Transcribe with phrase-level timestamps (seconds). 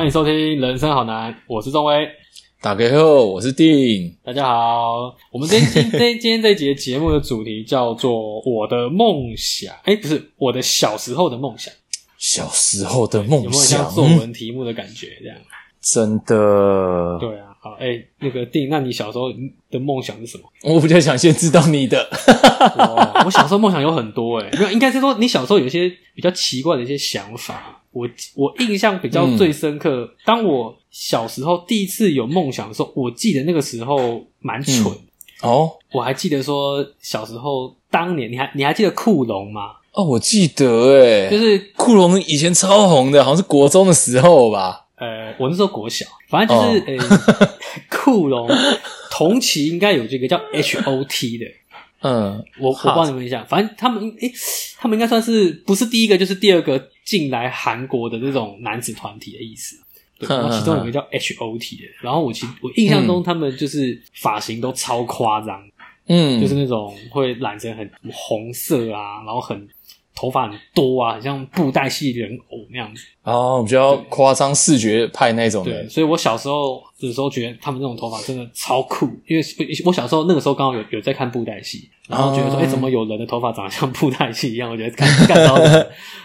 [0.00, 2.08] 欢迎收听《人生好难》，我是钟威。
[2.62, 4.16] 打开后，我是定。
[4.24, 11.70] 大家好，我们今天今今天这一节节目的主题叫做“我的梦想”，哎，不是我的小时候的梦想。
[12.16, 15.08] 小时候的梦想，有没有像作文题目的感觉？
[15.20, 15.36] 这样，
[15.82, 17.18] 真的。
[17.20, 19.30] 对啊，好，哎，那个定，那你小时候
[19.70, 20.44] 的梦想是什么？
[20.62, 22.08] 我比较想先知道你的。
[23.26, 27.79] 我小时候梦想有很多，哎，没有，应该是说你小时候有一些比较奇怪的一些想法。
[27.92, 34.84] 我我印象比较最深刻，当我小时候第一次有梦想的时候，我记得那个时候蛮蠢
[35.42, 35.72] 哦。
[35.92, 39.72] 我还记得说小时候当年，你还你还记得库龙吗？
[39.92, 44.86] 哦，我记得，哎，就是库龙以前超红的，好像是国中的时候吧。
[44.94, 47.48] 呃，我那时候国小，反正就是呃，
[47.88, 48.48] 库龙
[49.10, 51.46] 同期应该有这个叫 H O T 的。
[52.02, 54.32] 嗯，我我帮你们一下，反正他们诶，
[54.78, 59.76] 他们应该算是不是第一个就是第二个进来韩国的这种男子团体的意思。
[60.18, 65.62] 对，然后其中有个叫 H O T 的，然后我其我印象中他们就是发型都超夸张，
[66.06, 69.68] 嗯，就是那种会染成很红色啊，然后很。
[70.20, 75.72] 头发很多啊，很像布袋戏人偶那样子哦，比较夸张视觉派那种的。
[75.72, 79.42] 对，所以我小时候有时候觉得他们那种头发真的超酷，因为
[79.86, 84.70] 我小时候那个时候刚好有有在看布袋戏，然后觉得说，哎，怎么有人的头发长得像布袋戏一样？
[84.70, 85.70] 我觉得干干到了。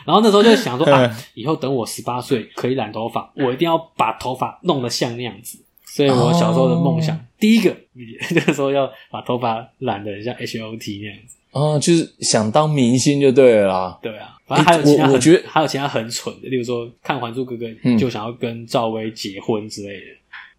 [0.05, 5.57] 然后那时候就想说啊， 以后等我十八岁可以染头发，我一定要把头发弄得像那样子。
[5.85, 7.73] 所以我小时候的梦想，第一个
[8.35, 11.37] 那个时候要把头发染的像 H O T 那样子。
[11.55, 13.97] 哦，就是想当明星就对了啦。
[14.01, 17.65] 对啊，反正还有其他，我觉得还有其他很蠢的，例如说看《还珠格格》
[17.97, 20.01] 就想要跟赵薇结婚之类的。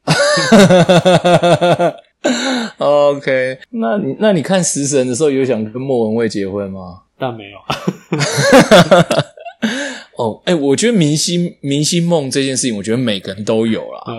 [2.78, 7.02] OK，那你那你看《食神》的时候有想跟莫文蔚结婚吗？
[7.18, 7.58] 但没有。
[10.16, 14.02] 哦，哎，我觉得明星明星梦这件事情，我觉得每个人都有啦。
[14.06, 14.14] 呃，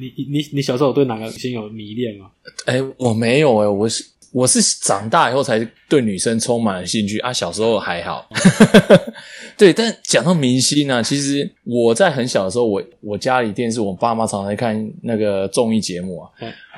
[0.00, 2.30] 你你你小时候对哪个明星有迷恋吗？
[2.64, 4.02] 哎，我没有哎，我是。
[4.32, 8.26] 我是长大以后才对女生充满了兴趣啊，小时候还好。
[9.58, 16.30] 对，但讲到明星呢，其实我在很小的时候，我我家里电视，我爸妈常常在看那个综艺节目啊。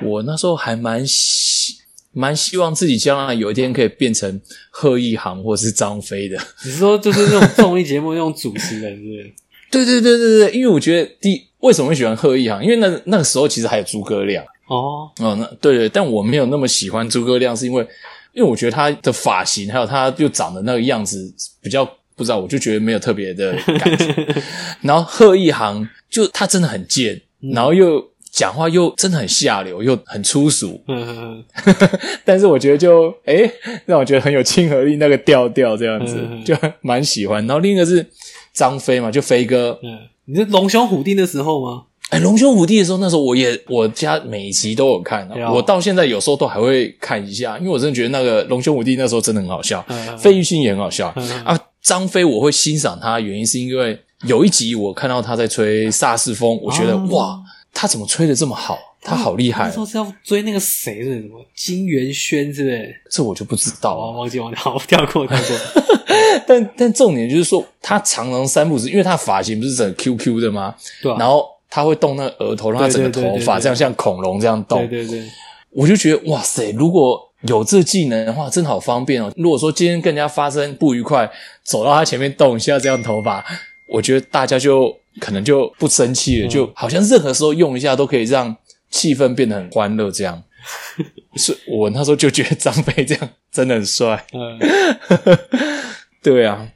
[0.03, 1.75] 我那时候还蛮希
[2.11, 4.39] 蛮希望自己将来有一天可以变成
[4.69, 6.37] 贺一航或是张飞的。
[6.65, 9.33] 你是说就是那种综艺节目那种主持人，是不是？
[9.71, 12.63] 对对对对对，因为我觉得第为什么会喜欢贺一航？
[12.63, 14.43] 因为那那个时候其实还有诸葛亮。
[14.67, 17.85] 哦哦，那对对，但我没有那么喜欢诸葛亮，是因为
[18.33, 21.83] 因为我觉得他的发型还有他又长的那个样子比较
[22.15, 24.27] 不知道，我就觉得没有特别的感觉。
[24.81, 27.21] 然后贺一航就他真的很贱，
[27.53, 30.81] 然后又讲话又真的很下流，又很粗俗。
[30.87, 31.43] 嗯
[32.25, 33.49] 但是我觉得就哎，
[33.85, 37.45] 让我觉得很有亲和力，那个调调这样子就蛮喜欢。
[37.45, 38.05] 然后另一个是
[38.53, 39.79] 张飞嘛，就飞哥。
[39.83, 41.83] 嗯，你是龙兄虎弟的时候吗？
[42.09, 49.85] 哎，龙兄虎弟的时候，那时候我也我家每集都有看，我到现在有时候都还会看一下，因为我真的觉得那个龙兄虎弟那时候真的很好笑，
[50.17, 51.13] 费玉清也很好笑
[51.43, 51.59] 啊。
[51.81, 57.39] 张飞我会欣赏他，原因是因为有一集我看到他在吹萨斯风，我觉得哇，
[57.71, 58.77] 他怎么吹的这么好？
[59.07, 59.65] 他好厉害！
[59.65, 63.01] 那时候是要追那个谁是什么金元轩，是不是？
[63.11, 65.95] 这我就不知道了，忘记忘记，好跳过跳过。
[66.47, 70.75] 但但重点就是说，他常常三步子，因为他发型不是整 Q Q 的吗？
[71.01, 71.53] 对，然后。
[71.67, 74.87] 他会动那个额头，让他整个头发这样像恐龙这样动。
[74.87, 75.29] 对对对，
[75.71, 79.29] 我就觉得哇塞，如果有这技能的话，真好方便哦。
[79.35, 81.29] 如果说今天跟人家发生不愉快，
[81.65, 83.43] 走到他前面动一下这样头发，
[83.89, 88.55] 我觉得大家就可能就不生气了，就好像任何时候用一下都可以让
[88.89, 90.41] 气氛变得很欢乐这样。
[91.35, 94.25] 是我那时候就觉得张飞这样真的很帅。
[94.31, 94.57] 嗯，
[96.33, 96.67] 对啊，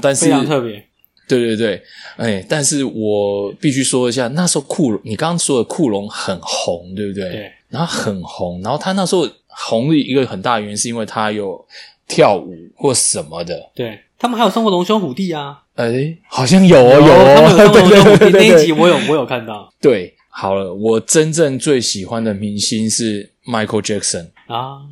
[0.00, 0.84] 但是非常特别。
[1.26, 1.82] 对对对，
[2.16, 7.30] 哎，但是我必须说一下，那时候库龙，你刚刚说的库龙很红，对不对？
[7.30, 7.52] 对。
[7.70, 11.66] 然后很红，然后他那时候红的一个很大原因是因为他有
[12.06, 13.70] 跳舞或什么的。
[13.74, 15.62] 对他们还有送过龙兄虎弟啊？
[15.74, 19.72] 哎，好像有哦，有哦，他们有龙兄虎弟 那一集，我有我有看到。
[19.80, 24.82] 对，好了，我真正最喜欢的明星是 Michael Jackson 啊，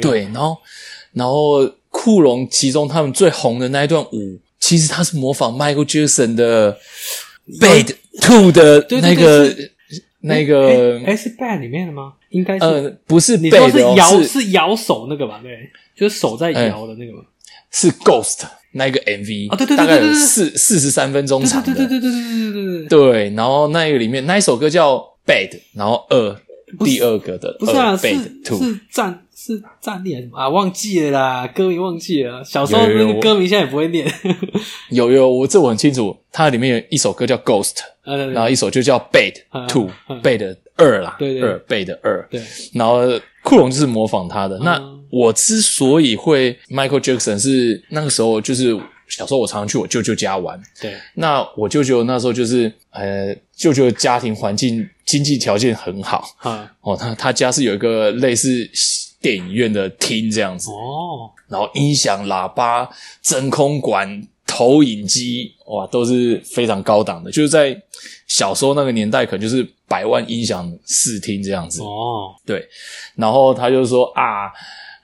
[0.00, 0.56] 对，然后
[1.12, 1.68] 然后
[2.02, 4.40] 库龙其中他们最红的那一段舞。
[4.58, 6.78] 其实他是模仿 Michael Jackson 的
[7.60, 9.54] Bad Two 的那个
[10.20, 12.14] 那个，哎，是 Bad 里面的吗？
[12.30, 15.40] 应该是，呃，不是，你说是摇是摇手那个吧？
[15.42, 17.24] 对，就是手在摇的那个嘛。
[17.72, 22.88] 是 Ghost 那个 MV 啊，对对对，大概有四四十三分钟长的，对对对对对对对对。
[22.88, 26.36] 对，然后那一个里面那一首歌叫 Bad，然后二
[26.84, 30.38] 第二个的不是啊，是是战是战力还是什么？
[30.38, 30.48] 啊？
[30.48, 32.44] 忘记了啦，歌名忘记了。
[32.44, 34.06] 小时候那歌名现在也不会念。
[34.90, 37.78] 有有，我这我很清楚，它里面有一首歌叫《Ghost》，
[38.32, 38.98] 然后一首就叫
[39.50, 41.42] 《嗯 Two 嗯》，Bait 二啦，对对。
[41.42, 42.40] 二 Bait 二，对，
[42.74, 43.00] 然后
[43.42, 44.58] 库龙就是模仿他的。
[44.60, 48.74] 那嗯我之所以会 Michael Jackson 是那个时候就是
[49.08, 56.26] 小时候我常常去我舅舅家玩，对，那我舅舅那时候就是呃，舅舅的家庭环境经济条件很好。
[56.38, 58.66] 啊，哦，他他家是有一个类似
[59.22, 62.88] 电影院的厅这样子，哦，然后音响、喇叭、
[63.22, 67.30] 真空管、投影机，哇，都是非常高档的。
[67.30, 67.80] 就是在
[68.26, 71.82] 小时候那个年代，可能就是百万音响视听这样子。
[71.82, 72.66] 哦，对，
[73.14, 74.50] 然后他就说啊，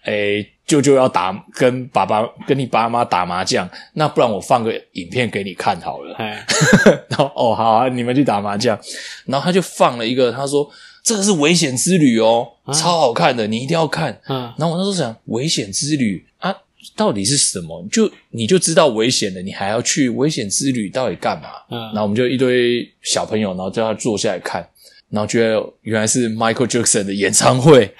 [0.05, 6.15] 诶，舅舅要打跟爸爸跟你爸妈打麻将，那不然我放个影片给你看好了。
[6.17, 6.45] 哎，
[7.09, 8.79] 然后哦，好啊，你们去打麻将。
[9.27, 10.69] 然后他就放了一个，他说
[11.03, 14.21] 这个是危险之旅哦，啊超好看的，你一定要看。
[14.29, 16.55] 嗯，然后我那时候想，危险之旅啊，
[16.95, 17.87] 到底是什么？
[17.91, 21.49] 就你就知道危险了，你还要去危险之旅，到底干嘛？
[21.71, 24.69] 嗯然后我们就一堆小朋友，然后叫他坐下来看，
[25.11, 27.95] 然后觉得原来是 Michael Jackson 的演唱会。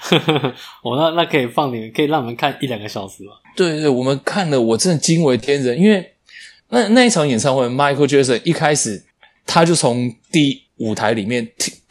[0.83, 3.33] 我 那那可以放你们，可以让我们看一两个小时吗？
[3.55, 6.13] 对对，我们看了，我真的惊为天人，因为
[6.69, 9.03] 那那一场演唱会，Michael Jackson 一开始
[9.45, 11.45] 他就从第舞台里面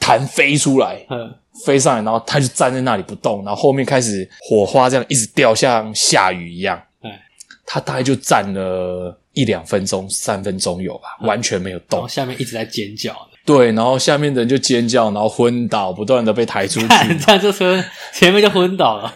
[0.08, 1.34] 弹飞出来，嗯，
[1.66, 6.80] 飞上来，然后他就站在那里不动，然后后面开始火花这样一直掉，像下雨一样。
[7.02, 7.20] 哎，
[7.66, 12.08] 他大概就站了一两分钟、三分钟有吧，完全没有动然后。
[12.08, 13.14] 下面一直在尖叫，
[13.44, 16.86] 对，然后下面的人就尖叫，然后昏倒，不断的被抬出去。
[16.86, 17.84] 看 这样就说
[18.14, 19.14] 前面就昏倒了。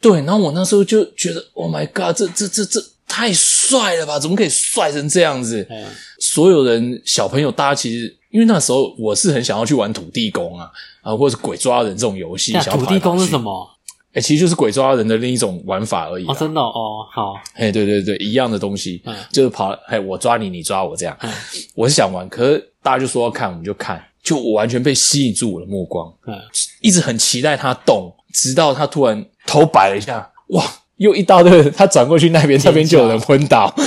[0.00, 3.32] 对，然后我那时候就觉得，Oh my god，这这这这太
[3.68, 4.18] 帅了吧？
[4.18, 5.66] 怎么可以帅成这样子？
[5.70, 5.84] 嗯，
[6.18, 10.70] 所有人小朋友，大家其实因为那时候我是很想要去玩土地公啊
[11.02, 12.52] 啊，或者是鬼抓人这种游戏。
[12.52, 13.42] 那想要土地公是什么？
[13.42, 13.68] 么？
[14.14, 21.16] 哎、其实就是鬼抓人的另一种玩法而已哦，真的哦哦，好，哎、对对对，一样的东西，嗯就是跑，哎，我抓你，你抓我这样。
[21.22, 21.32] 嗯
[21.74, 26.38] 我是想玩，可是大家就说要看，我们就看，就我完全被吸引住我的目光，嗯，
[26.82, 30.62] 一直很期待他动，直到他突然头摆了一下，哇，
[31.02, 33.74] 又一大堆人，他转过去那边，那边就有人昏倒。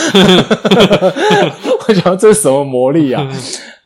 [1.88, 3.26] 我想这是什么魔力啊？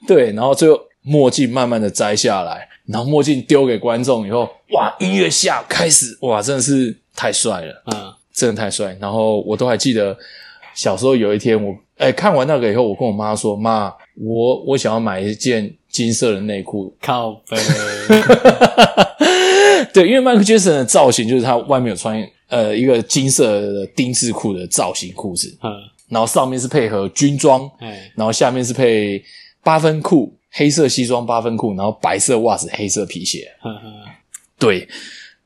[0.08, 7.84] 对，然后最后墨镜慢慢的摘下来，然后墨镜丢给观众以后，哇，音乐下开始，哇，真的是太帅了。
[7.94, 8.98] 嗯，真的太帅。
[9.00, 10.18] 然后我都还记得
[10.74, 16.92] 小时候有一天我，哎看完那个以后，我跟我妈说：“妈，我我想要买一件金色的内裤。
[17.00, 17.56] 靠背，”
[19.94, 25.72] 对，因为 Michael Jackson 的造型就是他外面有穿呃一个金色的丁字裤的造型裤子，嗯，
[26.10, 29.24] 然后上面是配合军装，哎，然后下面是配
[29.64, 30.36] 八分裤。
[30.52, 33.48] 黑色西装八分裤，然后白色袜子，黑色皮鞋。
[33.62, 33.82] 呵呵，
[34.58, 34.90] 对，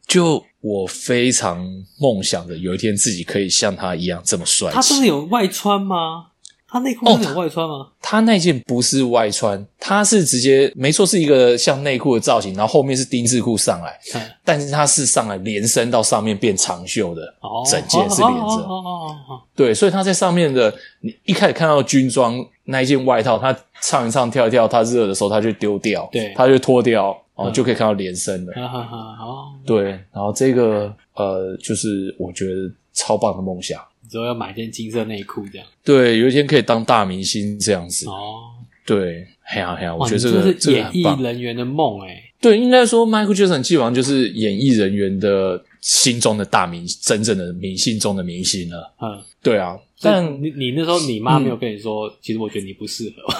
[0.07, 1.61] 就我非常
[1.99, 4.75] 梦想着有一天自己可以像他一样这么帅气。
[4.75, 6.27] 他不是有外穿吗？
[6.73, 7.87] 他内裤是有外穿吗？
[8.01, 18.41] 他那件不是外穿，他是直接没错是一个像内裤的造型，然后后面是丁字裤上来，嗯但是它是上来连身到上面变长袖的，哦，整件是连着。
[18.41, 28.53] 哦哦哦哦哦，对，所以他在上面的，你一开始看到军装那一件外套，他唱一唱跳一跳，他热的时候他就丢掉，对他就脱掉，哦，嗯就可以看到连身了。
[28.53, 33.79] 哈哈哈，好，对，然后这个呃，就是我觉得超棒的梦想。
[34.13, 35.67] 你之后要买件金色内裤这样。
[35.83, 38.07] 对，有一天可以当大明星这样子。
[38.07, 38.53] 哦，
[38.85, 41.23] 对，嘿呀嘿呀，我，觉得这个这个演艺。
[41.23, 42.23] 人员的梦哎。
[42.39, 48.93] 对，应该说 Michael Jackson 基本上就是演艺人员的心中的大明，真正的明星中的明星了。
[49.01, 53.33] 嗯，对啊，但但你你那时候你妈没有跟你说，其实我觉得你不适合。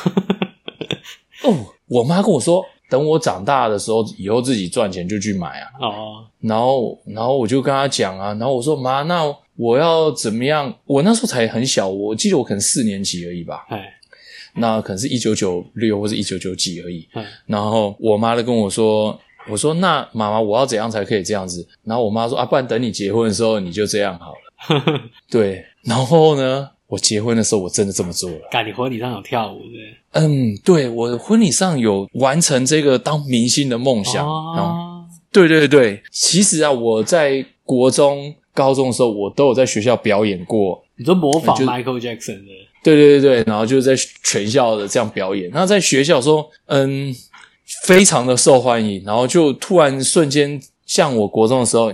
[1.48, 5.68] 哦，我妈跟我说，等我长大的时候，以后自己赚钱就去买啊。
[5.82, 9.24] 哦，然后，然后我就跟她讲啊，然后我说妈，那
[9.56, 10.72] 我要怎么样？
[10.86, 13.92] 我那时候才很小，我记得我可能四年级而已吧，哎，
[14.58, 17.10] 那可能是一九九六或者一九九几而已。
[17.16, 19.20] 嗯然后我妈就跟我说
[19.50, 28.38] ：“我说那妈妈，我要怎样才可以这样子？”然后我妈说：“啊，不然等你结婚的时候你就这样好了。”对，然后呢，我结婚的时候我真的这么做了。
[28.52, 34.04] 干，你婚礼上有跳舞对嗯，对我婚礼上有完成这个当明星的梦？
[34.04, 34.24] 想。
[34.28, 40.84] 哦，对对对，其实啊，我在国中、高中的时候，我都有在学校表演过。
[40.96, 42.52] 你说模仿 Michael Jackson 的，
[42.84, 45.50] 对对对对，然后就是在全校的这样表演。
[45.52, 47.12] 那在学校说，嗯，
[47.86, 51.92] 非常的受欢迎，然后就突然瞬间，像我国中的时候，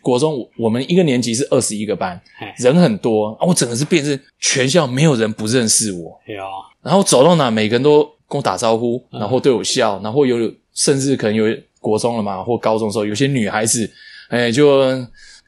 [0.00, 6.42] 国中我们一个年级是二十一个班，哎，人很多啊，我整个是变成全校没有人不认识我，有，
[6.82, 11.44] 然后走到哪每个人都跟我打招呼，嗯然后对我笑，然后有甚至可能有
[11.80, 13.90] 国中了嘛，或高中的时候，有些女孩子，
[14.28, 14.80] 哎，就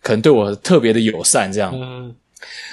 [0.02, 1.72] 可能对我特别的友善这样。
[1.74, 2.14] 嗯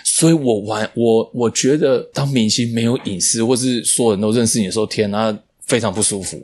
[0.04, 6.38] 所以我玩我我觉得当明星没有隐私，或是所有人都认识你的时候，天啊，非常不舒服。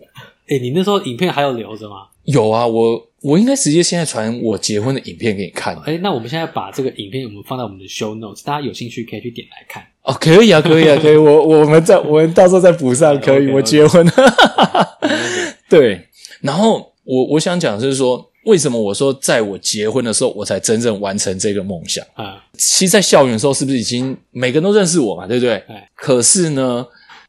[0.47, 2.07] 哎、你那时候影片还有留着吗？
[2.23, 5.75] 有啊，我我应该直接现在传我结婚的影片给你看。
[5.85, 9.83] 哎、那我们现在把这个影片我们放在我们的 show notes，大家有兴趣可以去点来看。
[10.03, 11.15] 哦，可以啊，可以啊，可以。
[11.17, 13.49] 我我们再我们到时候再补上，可以。
[13.51, 14.13] 我结婚了，
[15.69, 16.07] 对。
[16.41, 22.05] 然后我我想讲的是说，为什么我说在我结婚的时候，我才真正完成这个梦想？
[22.13, 25.55] 啊，其实，在校园的时候，是不是已经每个人都认识我嘛，对不对？
[25.67, 26.85] 哎可是呢，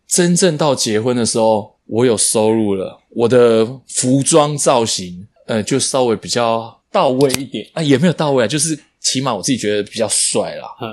[0.07, 10.69] 真正到结婚的时候，我有收入了，我的服装造型，呃，就稍微比较到位一点啊，也没有到位啊，就是起码我自己觉得比较帅啦。
[10.81, 10.89] 嗯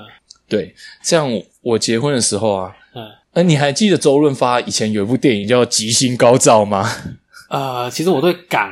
[0.48, 1.30] 对，这样
[1.62, 6.90] 我结婚的时候啊，嗯呃，你还记得周润发以前有一部电影叫《吉星高照》吗？
[7.50, 8.72] 呃，其实我对港，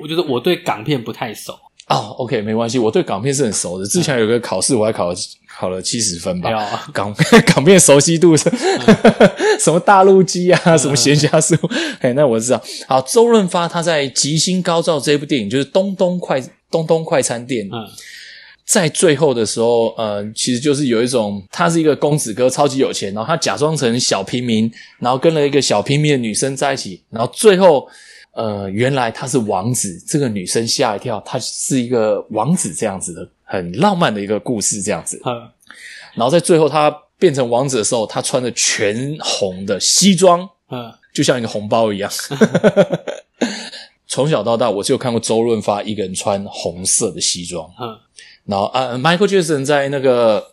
[0.00, 1.58] 我觉得我对港片不太熟。
[1.88, 3.86] 哦，OK，没关系，我对港片是很熟的。
[3.86, 5.16] 之前有个考试，我还考了
[5.48, 6.50] 考了七十分吧
[6.92, 7.14] 港
[7.46, 8.50] 港片熟悉度是
[9.60, 12.60] 什么大陆鸡啊，什么闲暇事物，哎，那我知道。
[12.88, 17.86] 好，周润发他在《吉星高照》这部电影，就是东东快东东快餐店，嗯
[18.66, 27.86] 在最后的时候，呃，其实就是有一种他是一个公子哥，超级有钱，然后他假装成小平民，然后跟了一个小平民的女生在一起，然后最后，
[28.36, 35.18] 呃，原来他是王子，这个女生吓一跳，他是一个王子这样子的，很浪漫的一个故事这样子。
[35.24, 35.48] 嗯
[36.14, 42.10] 然后在最后他变成王子的时候，他穿着全红的西装，嗯就像一个红包一样。
[44.06, 47.66] 从小到大，我只有看过周润发一个人穿红色的西装。
[47.80, 47.96] 嗯
[48.44, 50.40] 然后啊，Michael Jackson 在那个《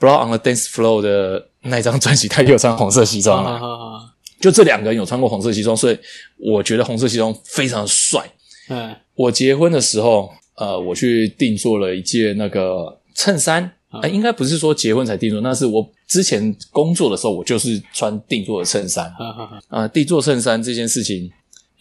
[0.00, 4.09] Blood on the Dance Floor》的那张专辑，他也有穿红色西装啊。
[4.40, 5.98] 嗯就这两个人有穿过红色西装，所以
[6.38, 8.24] 我觉得红色西装非常帅。
[8.68, 19.12] 嗯我结婚的时候，呃，我去定做了一件那个衬衫，哎、应该不是说结婚才定做，那是我之前工作的时候，我就是穿定做的衬衫。
[19.68, 21.30] 啊、定做衬衫这件事情，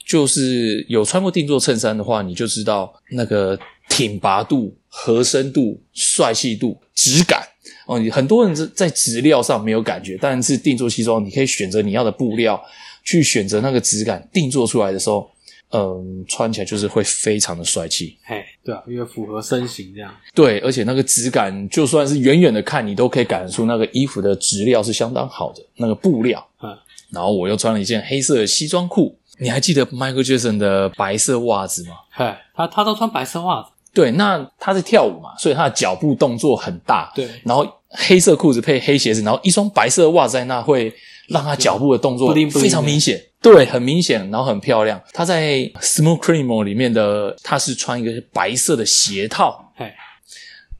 [0.06, 7.42] 就是有穿过定做衬衫的话，你就知道那个挺拔度、合身度、帅气度、质感。
[7.90, 12.62] 哦，你很多人在在质料上没有感觉，但是定做西装，你可以选择你要的布料，
[13.04, 15.28] 去选择那个质感，定做出来的时候，
[15.72, 18.16] 嗯，穿起来就是会非常的帅气。
[18.24, 20.16] 嘿，对啊，因为符合身形这样。
[20.36, 26.48] 对，而且那个质感，就算是远远的看，你都可以感受出那个衣服的质料是相当好的，那个布料。
[26.62, 26.70] 嗯
[27.12, 29.18] 然后我又穿了一件黑色的西装裤。
[29.40, 31.96] 你还记得 Michael Jackson 的白色袜子吗？
[32.12, 33.70] 嘿，他他都穿白色袜子。
[33.94, 37.12] 对，那他是跳舞嘛，所以他的脚步动作很大。
[37.16, 40.94] 对然后黑色裤子配黑鞋子，然后一双白色袜子在那，会
[41.28, 43.20] 让他脚步的动作非常明显。
[43.42, 45.02] 对，很明显，然后很漂亮。
[45.14, 49.72] 他在《Smooth Criminal》里面的，他是穿一个白色的鞋套。
[49.76, 49.92] 嘿，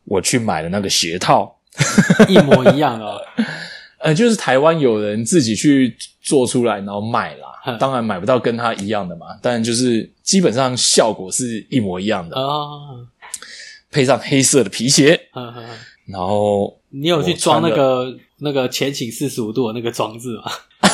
[0.06, 1.56] 我去买了那个鞋套，
[2.28, 3.20] 一模一样哦。
[4.00, 7.48] 呃，就是台湾有人自己去做出来，然后卖啦。
[7.68, 12.36] 嗯当然买不到跟它一样的嘛，但就是基本上效果是一模一样的。
[12.36, 12.46] 啊，
[13.92, 15.20] 配上黑色的皮鞋，
[16.08, 20.44] 然后你有去装那个那个前倾四十五度的那个装置吗？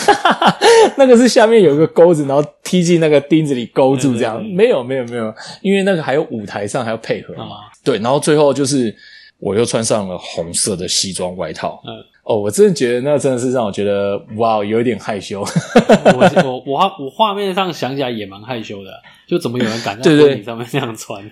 [0.98, 4.44] 那个是下面有一个钩子，然后踢进那个钉子里勾住这样。
[4.44, 7.44] 没有没有没有，因为那个还有舞台上还要配合嘛。
[7.44, 8.94] 啊，对，然后最后就是
[9.40, 11.82] 我又穿上了红色的西装外套。
[11.86, 15.42] 嗯，哦，我真的觉得那真的是让我觉得哇，有一点害羞。
[15.42, 18.92] 我我我画我画面上想起来也蛮害羞的，
[19.28, 21.24] 就怎么有人敢在婚礼上面这样穿？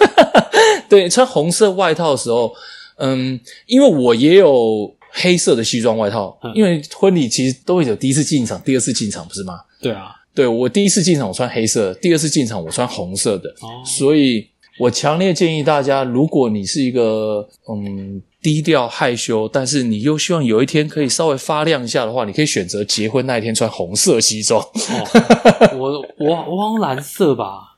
[0.88, 2.52] 对，穿红色外套的时候，
[2.96, 9.60] 嗯，因为我也有黑色的西装外套，嗯因为婚礼其实都会有第一次进场、第二次进场，不是吗？
[9.80, 14.48] 对啊，对我第一次进场我穿黑色，第二次进场我穿红色的，哦，所以
[14.78, 24.60] 我强烈建议大家，如果你是一个嗯低调害羞，但是你又希望有一天可以稍微发亮一下的话，你可以选择结婚那一天穿红色西装。
[24.60, 27.76] 哦 我我我好像蓝色吧，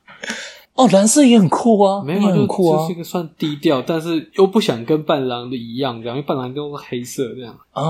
[0.75, 7.57] 哦，蓝色也很酷啊，没有很酷啊就是一个算低调，但是又不想跟伴郎的一样，这样，因为伴郎都是黑色这样。
[7.71, 7.83] 啊，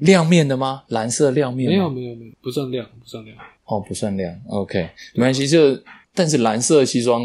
[0.00, 0.82] 亮面的吗？
[0.88, 3.36] 蓝色亮面吗没有没有没有，不算亮，不算亮。
[3.66, 5.46] 哦，不算亮，OK，没关系。
[5.46, 5.78] 就
[6.14, 7.22] 但是蓝色西装，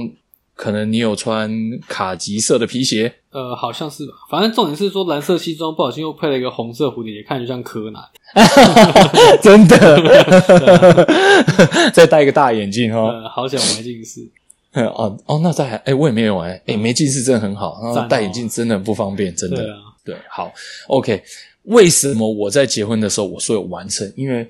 [0.55, 1.51] 可能你有穿
[1.87, 4.13] 卡其色的皮鞋，呃，好像是吧。
[4.29, 8.01] 反正重点是说，蓝色西装不小心又配了一个红色蝴蝶结，看着像柯南。
[9.41, 11.05] 真的，
[11.93, 13.09] 再戴一个大眼镜哦。
[13.09, 14.21] 呃，好险我没近视。
[14.73, 19.57] 哦哦，那再还哎，我也没有哎，哎，没近视真的很好，然后戴眼镜真的很不方便，真的。
[19.57, 20.51] 对啊，对，好
[20.87, 21.23] ，OK。
[21.65, 24.11] 为什么我在结婚的时候我说有完成？
[24.17, 24.45] 因为，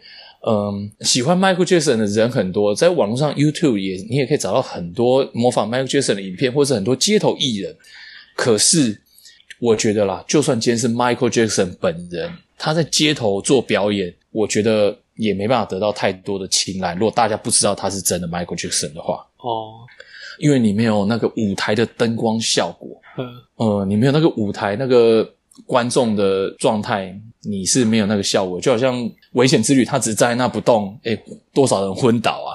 [0.45, 7.75] 嗯，喜欢 Michael Jackson 的人很多，在网络上 YouTube 也你也可以找到很多模仿 Michael Jackson 的影片，或者很多街头艺人。
[8.35, 8.99] 可是
[9.59, 16.93] 我觉得啦，就算今天是 Michael Jackson 本人，他在街头做表演，我觉得也没办法得到太多的青睐。
[16.95, 19.85] 如果大家不知道他是真的 Michael Jackson 的话，哦，
[20.39, 25.33] 因为你没有那个舞台的灯光效果，嗯呃，你没有那个舞台那个
[25.65, 28.59] 观众的状态，你是没有那个效果。
[28.59, 31.17] 就好像危险之旅，他只在那不动，诶，
[31.53, 32.51] 多少人昏倒啊？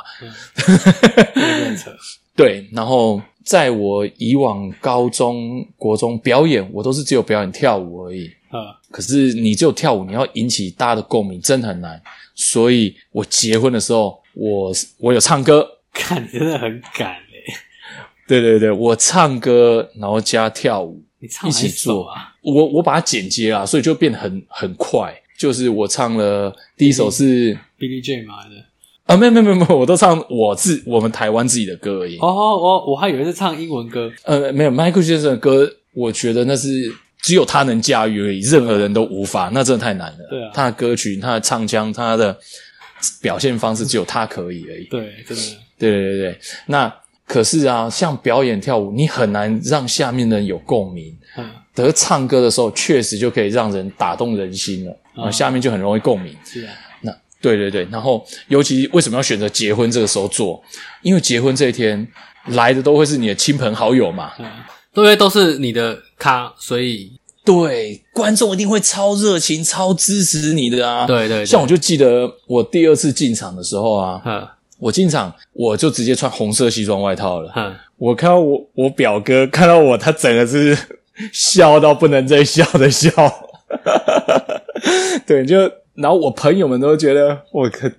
[1.34, 1.90] 有扯，
[2.34, 8.30] 对，然后在我以往高中、国中表演，我都是只有表演跳舞而已。
[8.50, 8.58] 嗯
[8.90, 12.00] 可是你只有跳舞，你要引起大家的共鸣，真的很难。
[12.34, 17.44] 所以我结婚的时候，我我有唱歌， 看你真的很敢嘞，
[18.26, 22.34] 对对对，我唱歌，然后加跳舞，你唱一起做啊？
[22.40, 25.14] 我我把它剪接啦，所以就变得很很快。
[25.38, 28.50] 就是我唱了第一首是 Billy J 嘛的。
[29.06, 32.18] 啊，没有没有没有没，我都唱我自我们台湾自己的歌而已。
[32.18, 34.12] 哦，哦我还以为是唱英文歌。
[34.24, 36.92] 呃，没有，Michael Jackson 的歌，我觉得那是
[37.22, 40.18] 只有他能驾驭而已，任何人都无法，那真的太难了。
[40.28, 42.36] 对啊他的歌曲、他的唱腔、他的
[43.22, 44.84] 表现方式，只有他可以而已。
[44.92, 45.42] 对，真的。
[45.78, 46.94] 对对对对，那
[47.26, 51.16] 可是啊，像表演跳舞，你很难让下面的人有共鸣。
[51.38, 56.34] 嗯，得唱歌的时候，确实就可以让人打动人心了，嗯啊，下面就很容易共鸣。
[56.44, 56.72] 是啊。
[57.02, 60.62] 那对对对，然后尤其为什么要选择结婚这个时候做？
[61.02, 62.06] 因为结婚这一天
[62.46, 64.46] 来的都会是你的亲朋好友嘛，嗯，
[64.94, 67.12] 因为都是你的咖，所以
[67.44, 71.06] 对，观众一定会超热情、超支持你的啊。
[71.06, 74.46] 对对对像我就记得我第二次进场的时候啊，嗯
[74.80, 77.52] 我进场我就直接穿红色西装外套了。
[77.56, 80.76] 嗯，我看到我我表哥看到我，他整个是
[81.32, 83.10] 笑到不能再笑的笑。
[85.26, 85.58] 对，就
[85.94, 87.90] 然后我朋友们都觉得我可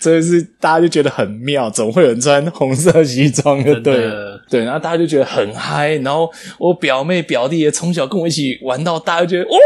[0.00, 4.38] 真的是大家就觉得很妙，怎么会有人穿红色西装就真对了。
[4.50, 9.56] 对，然后大家就觉得很嗨，然后我表妹表弟也从小跟我一起玩到大，就觉得哦，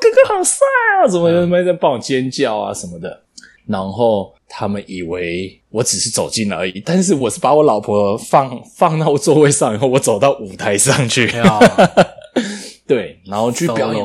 [0.00, 0.58] 哥哥好帅
[1.02, 3.22] 啊，怎么怎么在帮我尖叫啊什么的。
[3.66, 11.60] 然后他们以为我只是走进来而已，但是我是把我老婆放放到座位上以后，我走到舞台上去，要
[12.86, 14.04] 对，然后去表演。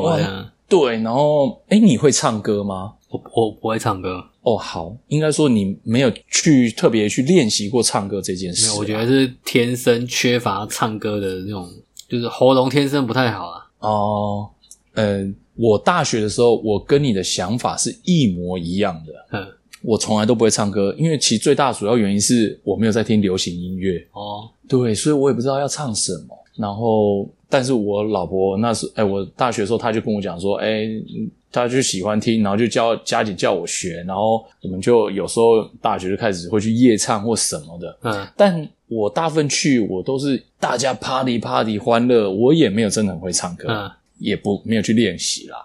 [0.68, 2.94] 对，然后哎，你会唱歌吗？
[3.10, 8.70] 我我不会唱歌，哦，好，应该说你没有去特别去练习过唱歌这件事啊。
[8.70, 11.70] 没有，我觉得是天生缺乏唱歌的那种，
[12.10, 13.66] 就是喉咙天生不太好啊。
[13.80, 14.50] 哦，
[14.96, 15.24] 呃，
[15.56, 19.40] 我大学的时候，我跟你的想法是一模一样的。
[19.40, 19.48] 嗯，
[19.84, 26.36] 我从来都不会唱歌，因为其实最大主要原因是我没有在听流行音乐，哦，对，所以我也不知道要唱什么。
[26.58, 37.98] 然后，但是我老婆那时，哎，我大学的时候，她就跟我讲说，哎，嗯她就喜欢听，然后就教家姐叫我学，然后我们就有时候大学就开始会去夜唱或什么的。
[38.02, 43.70] 嗯但我大部分去，我都是大家 party party 欢乐，我也没有真的很会唱歌。
[43.70, 43.90] 嗯
[44.20, 45.58] 也不没有去练习啦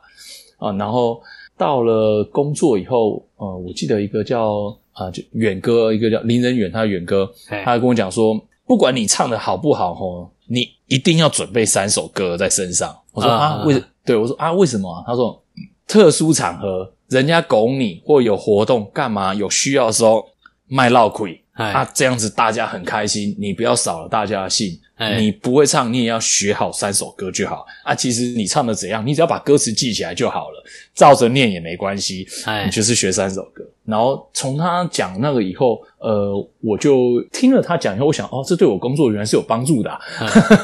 [0.59, 0.73] 啊。
[0.75, 1.21] 然后
[1.57, 12.93] 到了工作以后，呃，我记得一个叫啊、就远哥，一个叫林仁远，他远哥，嘿他跟我讲说，不管你唱的好不好吼，你一定要准备三首歌在身上。
[13.13, 15.05] 我说啊啊，为对我说啊，为什么啊？
[15.07, 15.41] 他说
[15.87, 20.29] 特殊场合，人家拱你或有活动干嘛，有需要的时候
[20.67, 21.41] 卖闹亏。
[21.61, 24.79] 哎啊，这样子大家很开心，你不要扫了大家的兴。
[24.97, 27.95] 哎你不会唱，你也要学好三首歌就好啊。
[27.95, 30.63] 其实你唱的怎样，你只要把歌词记起来就好了，
[30.95, 32.27] 照着念也没关系。
[32.45, 33.65] 哎你就是学三首歌。
[33.87, 39.99] 然后从他讲那个以后，呃，我就听了他讲以后，我想哦，这对我工作原来是有帮助的、啊，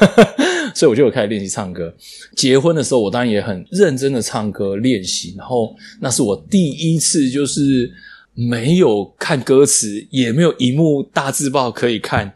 [0.75, 1.93] 所以我就有开始练习唱歌。
[2.37, 5.35] 结婚的时候，我当然也很认真的唱歌练习。
[5.37, 7.91] 然后那是我第一次，就是
[8.37, 12.35] 没有看歌词，也没有荧幕大字报可以看，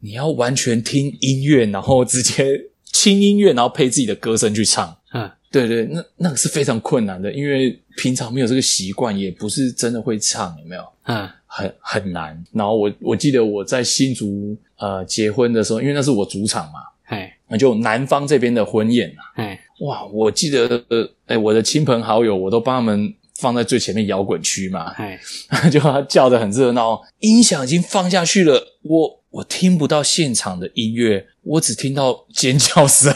[0.00, 4.96] 你要完全听音乐，然后直接轻音乐，然后配自己的歌声去唱。
[5.12, 10.82] 嗯对对，那那个是非常困难的，因为平常没有这个习惯，也不是真的会唱，有没有？
[11.04, 12.44] 嗯很很难。
[12.50, 25.18] 然后我我记得我在新竹呃结婚的时候，因为那是我主场嘛，哎那就南方这边的婚宴啊，哎哇，我记得呃，哎，我的亲朋好友我都帮他们放在最前面摇滚区嘛，嘿，
[25.70, 33.12] 就他叫的很热闹，音响已经放下去了，我我听不到现场的音乐，我只听到尖叫声，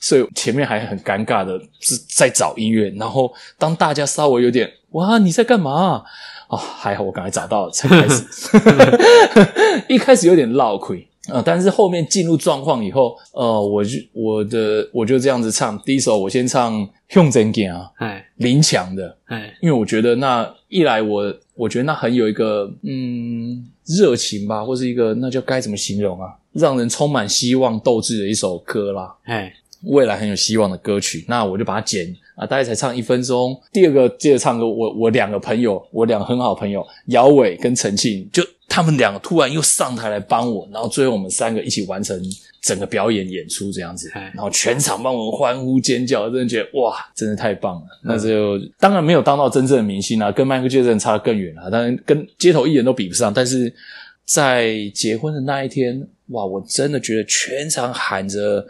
[0.00, 6.04] 所以前面还很尴尬的是在找音乐，然后当大家稍微有点哇你在干嘛？
[6.48, 8.24] 哦，还好我刚才找到了才开始，
[9.88, 11.08] 一开始有点落亏。
[11.28, 16.74] 呃，但是后面进入状况以后，呃，我就我的我就这样子唱，第一首我先唱
[17.14, 29.14] 《用真点》啊，哎林强的，哎因为我觉得那一来我我觉得那很有一个嗯热情吧，或是一个那叫该怎么形容啊，让人充满希望斗志的一首歌啦。
[29.24, 33.60] 哎未来很有希望的歌曲，那我就把它剪啊，大概才唱一分钟。
[33.72, 42.20] 第二个接着唱歌，我我两个朋友，我两个很好朋友姚伟跟陈庆，就他们两个突然又上台来帮我，然后最后我们三个一起完成
[42.60, 47.82] 整个表演演出这样子，哎然后全场帮我们欢呼尖叫，真的觉得哇，真的太棒了。
[48.04, 53.72] 那就当然没有当到真正的明星啊，跟迈克尔杰森差得更远了，当然跟街头艺人都比不上，但是
[54.26, 58.66] 在结婚的那一天，哇，我真的觉得全场喊着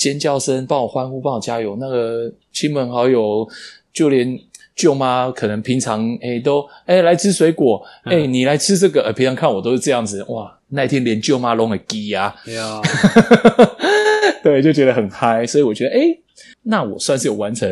[0.00, 1.76] 尖叫声，帮我欢呼，帮我加油。
[1.78, 3.46] 那个亲朋好友，
[3.92, 4.40] 就连
[4.74, 12.34] 舅妈，可能平常哎、都哎、来吃水果，哎、你来吃这个，呃，平常看我都是这样子，哇，那一天连舅妈都会鸡呀，
[14.42, 16.00] 对，就觉得很嗨，所以我觉得哎、
[16.62, 17.68] 那我算是有完成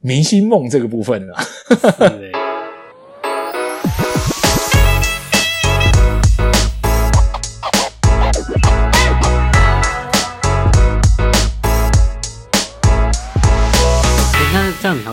[0.00, 1.36] 明星梦这个部分了。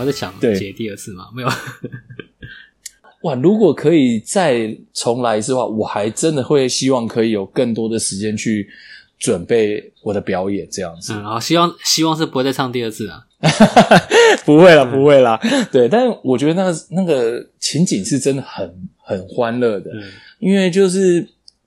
[0.08, 1.24] 那这样你还会再想对结第二次吗？
[1.34, 1.48] 没有，
[3.22, 8.68] 哇，如果可以再重来一次的话，我还真的会希望可以有更多的时间去
[9.18, 11.12] 准备我的表演，这样子。
[11.14, 13.24] 嗯，然后希望希望是不会再唱第二次啊。
[14.44, 15.40] 不会啦，不会啦。
[15.70, 20.02] 对，但我觉得那个那个情景是真的很很欢乐的，嗯
[20.40, 21.20] 因为就是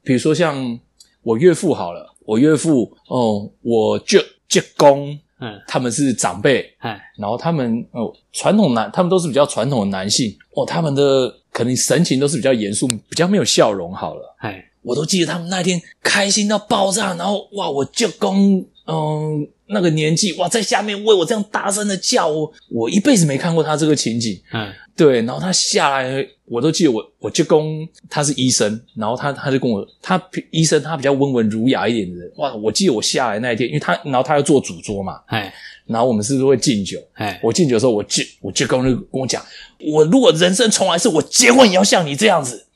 [0.03, 0.79] 比如说像
[1.23, 10.33] 我岳父好了，我岳父哦，我舅舅公嗯，他们是长辈，哎，然后他们哦，传统男，他们都是比较传统的男性。
[10.55, 13.91] 哦，他们的可能神情都是比较严肃，比较没有笑容。
[13.93, 24.37] 好了，哎，我都记得他们那天开心到爆炸，然后哇，我舅公嗯那个年纪哇，在下面为我这样大声的叫我，我一辈子没看过他这个情景。
[24.51, 35.53] 嗯，对，然后他下来，我都记得我我舅公他是医生，然后他他就跟我他医生他比较温文儒雅一点的人，哇，我记得我下来那一天，因为他然后他要做主桌嘛，哎，
[35.85, 36.97] 然后我们是不是会敬酒？
[37.13, 39.41] 哎，我敬酒的时候，我舅我舅公就跟我讲，
[39.79, 42.67] 我如果人生重来是，我结婚也要像你这样子。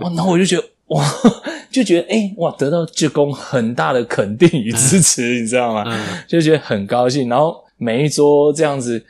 [0.00, 1.04] 哇，然后我就觉得哇，
[1.70, 5.84] 就觉得哎、哇，得到舅公很大的肯定与支持，你知道吗？
[5.86, 7.28] 嗯，就觉得很高兴。
[7.28, 9.04] 然后每一桌这样子，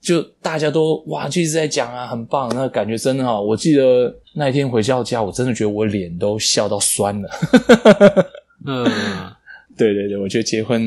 [0.00, 3.40] 就大家都哇，就一直在讲啊，很棒，那感觉真的好。
[3.40, 7.30] 我记得那一天回到家，我真的觉得我脸都笑到酸了。
[8.66, 8.84] 嗯，
[9.76, 10.82] 对对对，我觉得结婚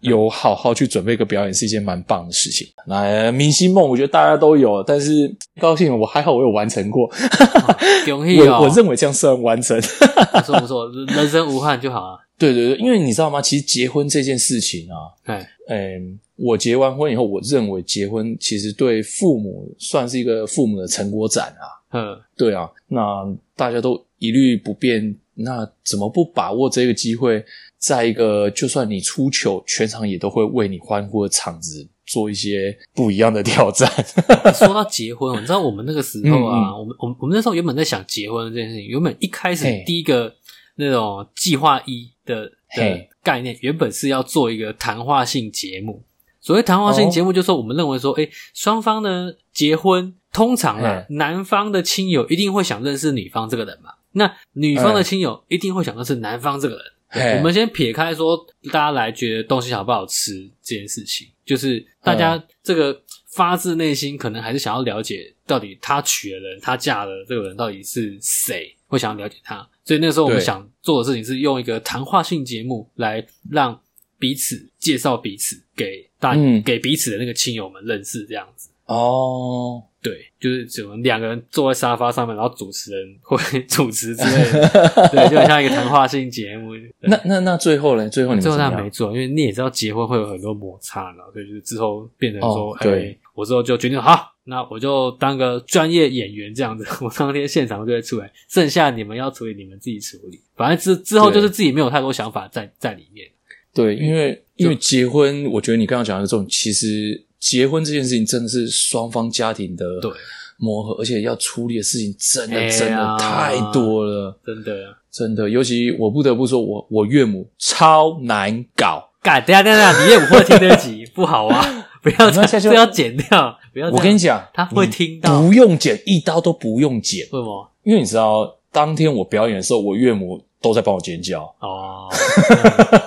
[0.00, 2.66] 有好好去准备一个表演是一件蛮棒的事情。
[2.86, 7.10] 那明星梦，我觉得大家都有，但是高兴，我还好，我有完成过。
[8.04, 8.58] 恭喜哦！
[8.60, 9.80] 我我认为这样算完成。
[9.80, 12.20] 不错不错，人生无憾就好 了。
[12.38, 13.40] 对对对，因为你知道吗？
[13.40, 21.64] 其实结婚这件事情啊，哎，嗯，我结完婚以后，我认为结婚其实对父母算是一个父母的成果展啊。
[21.92, 27.42] 嗯，对啊，那大家都一律不变，那怎么不把握这个机会，
[27.86, 33.88] 在一个就算你出糗，全场也都会为你欢呼的场子，做一些不一样的挑战？
[34.52, 36.80] 说到结婚，你知道我们那个时候啊，嗯。
[36.80, 40.34] 我们我们我们那时候原本在想结婚这件事情，原本一开始第一个
[40.74, 46.02] 那种计划一的的概念，原本是要做一个谈话性节目。
[46.40, 56.84] 所谓谈话性节目，就是说我们认为说，哎、双方呢结婚，通常啊，男方的亲友一定会想认识女方这个人嘛，那女方的亲友一定会想认识男方这个人。
[57.12, 58.36] 对我们先撇开说
[58.72, 69.66] 大家来觉得东西好不好吃这件事情，就是大家这个发自内心可能还是想要了解到底他娶的人，他嫁的这个人到底是谁，会想要了解他。
[69.84, 73.80] 所以那时候我们想做的事情是用一个谈话性节目来让
[74.18, 78.70] 彼此介绍彼此给大、嗯给彼此的那个亲友们认识，这样子。
[78.86, 84.68] 哦，对，就是只能两个人坐在沙发上面，然后主持人会 主持之类的，
[85.10, 86.74] 对，就很像一个谈话性节目。
[86.74, 88.08] 对那那那最后呢？
[88.08, 103.26] 最后你们最后怎么样他没做，因为你也知道结婚会有很多摩擦，然后所以就是之后变成说，对我之后就决定好，那我就当个专业演员这样子，我当天现场就会出来，剩下你们要处理你们自己处理，反正之之后就是自己没有太多想法在在里面。
[103.74, 110.10] 对，因为因为结婚，我觉得你刚刚讲的这种，其实结婚这件事情真的是双方家庭的对
[110.58, 115.48] 磨合，而且要处理的事情真的、真的太多了，真的，真的。
[115.48, 119.10] 尤其我不得不说，我我岳母超难搞。
[119.22, 123.90] 干，等一下等一下，你岳母会听这集， 不好啊，不要这样，那下去这要剪掉，不要。
[123.90, 127.70] 我跟你讲，他会你听到不用剪，一刀都不用剪，为什么？
[127.82, 131.42] 因为你知道，当天我表演的时候，我岳母都在帮我尖叫。
[131.60, 132.08] 哦，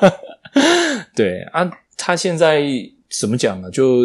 [1.16, 2.62] 对啊，他现在
[3.18, 3.72] 怎么讲呢？
[3.72, 4.04] 就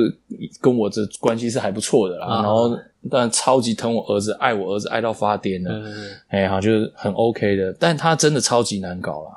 [0.61, 2.27] 跟我这关系是还不错的啦。
[2.27, 2.79] 啊然后
[3.11, 9.31] 但超级疼我儿子，爱我儿子爱到发癫的，嗯哎好就是很 OK 的，但他真的超级难搞了，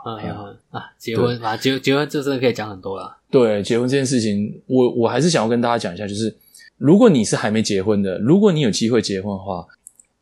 [0.72, 3.18] 啊，结婚啊，结结婚这真的可以讲很多啦。
[3.30, 6.34] 对结婚这件事情，我我还是想要跟大家讲一下，就是
[6.78, 9.66] 如果你是还没结婚的，如果你有机会结婚的话，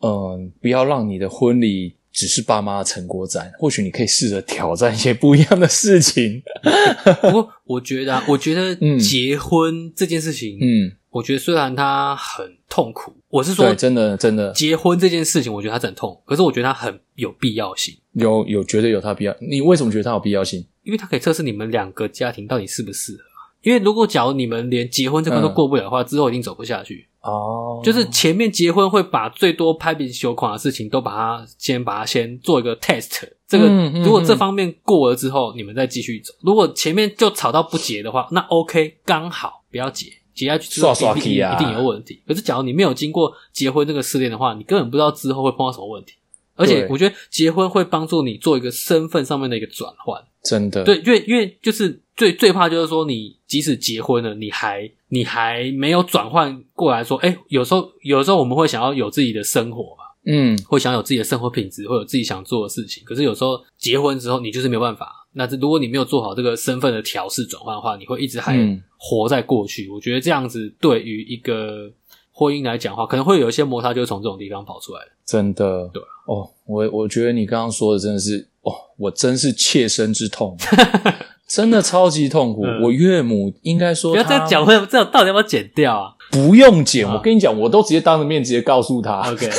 [0.01, 6.41] 嗯，不要让你的婚礼只是爸妈的成果展，或许你可以试着挑战一些不一样的事情。
[7.21, 19.35] 不过我觉得啊，我觉得嗯结婚这件事情，嗯，我觉得虽然它很痛苦，我是说，真的真的结婚这件事情，我觉得它很痛，可是我觉得它很有必要性，有有绝对有它必要。
[19.41, 20.65] 你为什么觉得它有必要性？
[20.83, 23.51] 因为它可以测试你们两个家庭到底适不适合啊。
[23.61, 27.07] 因为如果假如你们连结婚这关都嗯过不了的话，之后一定走不下去。
[27.25, 36.33] 哦就是前面结婚会把最多拍饼羞款的事情都把它先把它先做一个 test，这个、嗯嗯如果这嗯方面过了之后，你们再继续走。
[36.41, 42.21] 如果前面就吵到不结的话，那 OK 刚好不要结，结下去之后刷刷一定气啊一定有问题。
[42.27, 46.13] 可是假如你没有经过结婚这个试炼的话，你根本不知道之后会碰到什么问题。
[46.57, 50.23] 而且我觉得结婚会帮助你做一个身份上面的一个转换。
[50.41, 63.01] 真的对，因为因为就是最最怕就是说，你即使结婚了，你还你还没有转换过来说，哎，有时候有时候我们会想要有自己的生活嘛，嗯会想有自己的生活品质，会有自己想做的事情。
[63.05, 65.09] 可是有时候结婚之后，你就是没有办法。
[65.37, 69.89] 那这如果你没有做好这个身份的调试转换的话，你会一直还嗯活在过去。
[69.89, 71.89] 我觉得这样子对于一个
[72.31, 75.11] 婚姻来讲的话，可能会有一些摩擦，就是从这种地方跑出来的。
[75.25, 80.57] 真的对哦，我我觉得你刚刚说的真的是哦，我真是切身之痛，
[81.47, 82.65] 真的超级痛苦。
[82.65, 89.31] 嗯我岳母应该说不要再她讲，我这到底要不要剪掉啊不用剪，啊我跟你讲，我都直接当着面直接告诉他。
[89.31, 89.49] ？OK，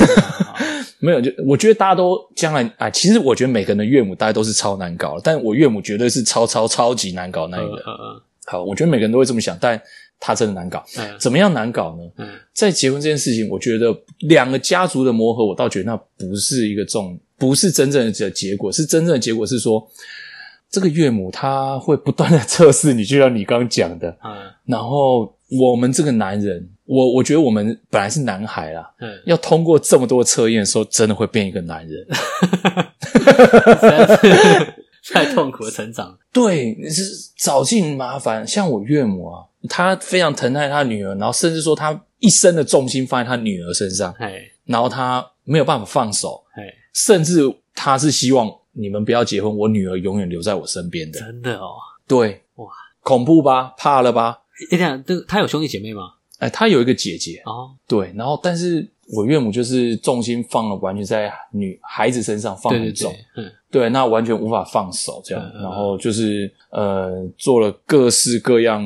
[0.99, 7.77] 没有，就我觉得大家都将来啊，其实我觉得每个人的岳母大家都是超难搞的，但我岳母绝对是超超超级难搞那一个。
[7.77, 9.81] 嗯嗯好，我觉得每个人都会这么想，但
[10.20, 10.85] 她真的难搞。
[10.99, 12.03] 嗯怎么样难搞呢？
[12.18, 19.85] 嗯在结婚这件事情，我觉得两个家族的磨合，我倒觉得那不是一个重，不是真正的结果，是真正的结果是说，
[20.77, 24.31] 这个岳母她会不断的测试你，就像你刚刚讲的，嗯
[24.67, 32.07] 然后我们这个男人，我我觉得我们本来是男孩啦，嗯，要通过这么多测验的时候，真的会变一个男人。
[35.15, 36.15] 太痛苦的成长。
[36.31, 37.03] 对，你是
[37.39, 38.47] 找尽麻烦。
[38.47, 47.41] 像我岳母啊，她非常疼爱她女儿，然后甚至说她一生的重心放在她女儿身上，哎然后她没有办法放手，哎，甚至
[47.75, 51.19] 她是希望你们不要结婚，我女儿永远留在我身边的。
[51.19, 51.75] 真的哦。
[52.07, 52.67] 对，哇，
[53.03, 53.75] 恐怖吧？
[53.79, 54.43] 怕了吧？
[54.71, 56.03] 哎，这样，这个他有兄弟姐妹吗？
[56.39, 68.85] 哎，他有一个姐姐，哦，对，然后但是我岳母就是重心放了完全在女孩子身上放很重，对，嗯对，那完全无法放手这样，然后就是呃做了各式各样。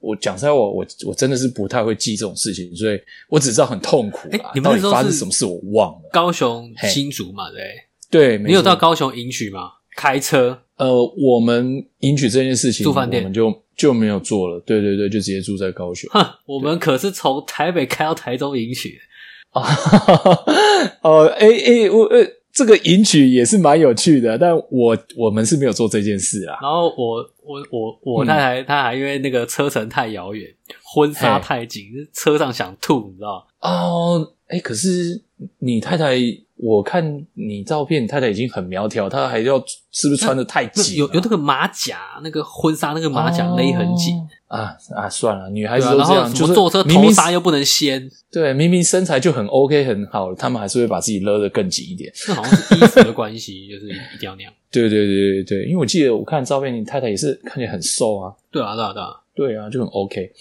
[0.00, 4.38] 我讲实在话，我我我真的是不太会记这种事情，所以我只知道很痛苦啦。
[4.42, 6.10] 哎你们到底那时候是发生什么事我忘了。
[6.12, 7.74] 高雄嘿新竹嘛，对，
[8.10, 9.72] 对，没你有到高雄迎娶吗？
[9.96, 14.60] 开车，呃，我们迎娶这件事情，住饭店我们就就没有做了。
[14.60, 16.08] 对对对，就直接住在高雄。
[16.12, 18.96] 哼，我们可是从台北开到台中迎娶，
[19.50, 19.62] 啊，
[21.02, 26.56] 哦，哎哎，我呃，这个迎娶也是蛮有趣的，但我我们是没有做这件事啊。
[26.62, 30.48] 然后我我我我嗯太太她还因为那个车程太遥远，
[30.84, 33.46] 婚纱太紧，车上想吐，你知道？
[33.60, 35.20] 哦，哎，可是
[35.58, 36.16] 你太太，
[36.58, 40.98] 我看你照片，你太太已经很苗条，她还要是不是穿的太紧、啊？
[40.98, 44.16] 有有那个马甲，那个婚纱那个马甲勒很紧，
[44.48, 45.08] 啊啊！
[45.08, 52.12] 算了，女孩子都这样，然后什就是坐车明明头纱又不能掀，对，明明身材就很 OK 很好，他们还是会把自己勒得更紧一点。
[52.26, 54.52] 那好像是衣服的关系， 就是一定要那样。
[54.70, 58.34] 对对对对对，因为我记得我看照片，你太太也是看起来很瘦啊。
[58.50, 60.32] 对啊，对啊，对啊，对啊，就很 OK。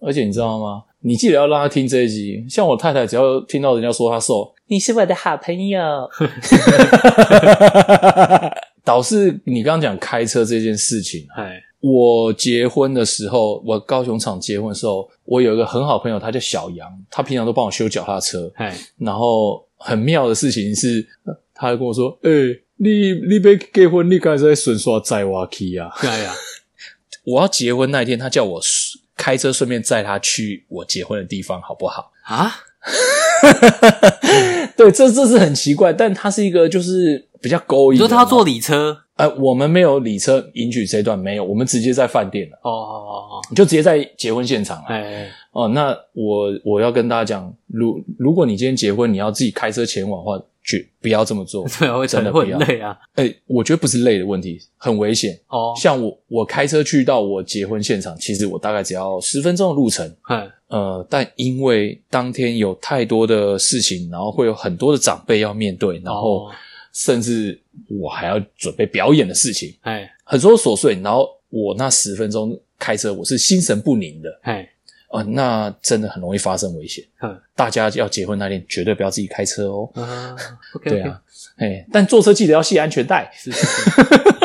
[0.00, 0.84] 而且你知道吗？
[1.02, 2.44] 你记得要让他听这一集。
[2.48, 5.80] 像我太太，只要听到人家说她瘦，你是我的好朋友。
[8.84, 18.50] 导致你刚刚讲开车这件事情，哎，我结婚的时候，我高雄厂结婚的时候，我有一个很好朋友，他叫小杨，他平常都帮我修脚踏车。
[18.56, 22.30] 哎，然后很妙的事情是，呃他还跟我说：“哎、
[22.78, 26.34] 你你别结婚，你刚才在顺刷载我去啊！”对呀，
[27.24, 28.60] 我要结婚那一天，他叫我
[29.22, 32.10] 开车顺便载他去我结婚的地方，好不好？
[32.24, 32.52] 啊，
[34.76, 38.04] 对，这这是很奇怪，但他是一个就是比较勾引的。
[38.04, 38.98] 你说他坐礼车？
[39.14, 44.86] 呃，我们没有礼车迎娶这一段没有，我们直接在饭店了，哦哦哦哦，你就直接在结婚现场了。
[44.88, 51.66] 哎，哦，那我我要跟大家讲，如如果你今天结婚，你要自己开车前往的话，绝不要这么做。
[51.78, 52.96] 对啊，会真的会累啊。
[53.14, 55.38] 哎、我觉得不是累的问题，很危险。
[55.48, 60.06] 哦，像我我开车去到我结婚现场，其实我大概只要十分钟的路程。
[60.28, 66.50] 嗯呃，但因为当天有太多的事情，然后会有很多的长辈要面对，然后哦
[66.94, 70.98] 甚至我还要准备表演的事情，哎很多琐碎。
[71.02, 74.66] 然后我那十分钟开车，我是心神不宁的哎，
[75.12, 77.04] 啊、那真的很容易发生危险。
[77.20, 79.88] 嗯大家要结婚那天绝对不要自己开车哦。
[80.82, 81.20] 对啊，
[81.58, 83.30] 哎，但坐车记得要系安全带。
[83.34, 83.90] 是是是，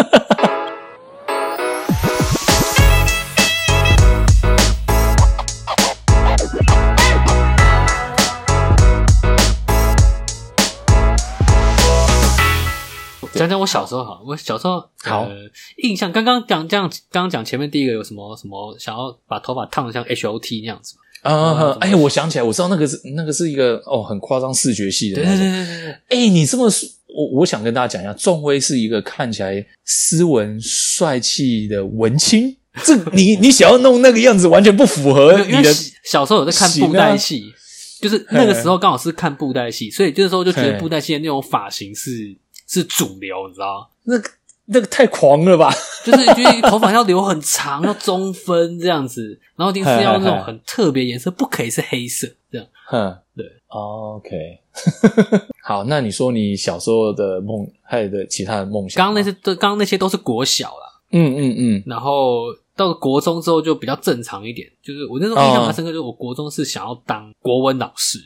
[13.67, 15.23] 小时候好，我小时候好。
[15.23, 15.36] 呃、
[15.84, 21.01] 印象刚刚讲这样，刚刚讲前面第一个有什么什么想要把头发烫得像 H O T 那样子吗？
[21.23, 25.39] 啊，哎，我想起来，我知道那个是那个是一个哦，很夸张视觉系的对那种。
[25.39, 37.51] 对对对哎，你这么说我我想跟大家讲一下，仲威是一个看起来斯文帅气的文青，这你你想要弄那个样子，完全不符合你的小时候有在看布袋戏，
[37.99, 43.89] 就是那个时候刚好是看布袋戏，所以这时候就觉得布袋戏的那种发型是是主流，你知道？
[44.03, 44.30] 那个
[44.65, 45.73] 那个太狂了吧？
[46.06, 52.67] 就是就是头发要留很长， 要中分这样子，然后一定是要那种很特别颜色，不可以是黑色这样。
[52.86, 54.60] 哼，对，OK，
[55.63, 58.97] 好，那你说你小时候的梦，还有的其他的梦想？
[58.97, 68.19] 刚刚那些都刚刚那些都是国小啦，嗯嗯嗯，然后到了国中之后就比较正常一点，就是我那时候印象蛮深刻，就是我国中是想要当国文老师。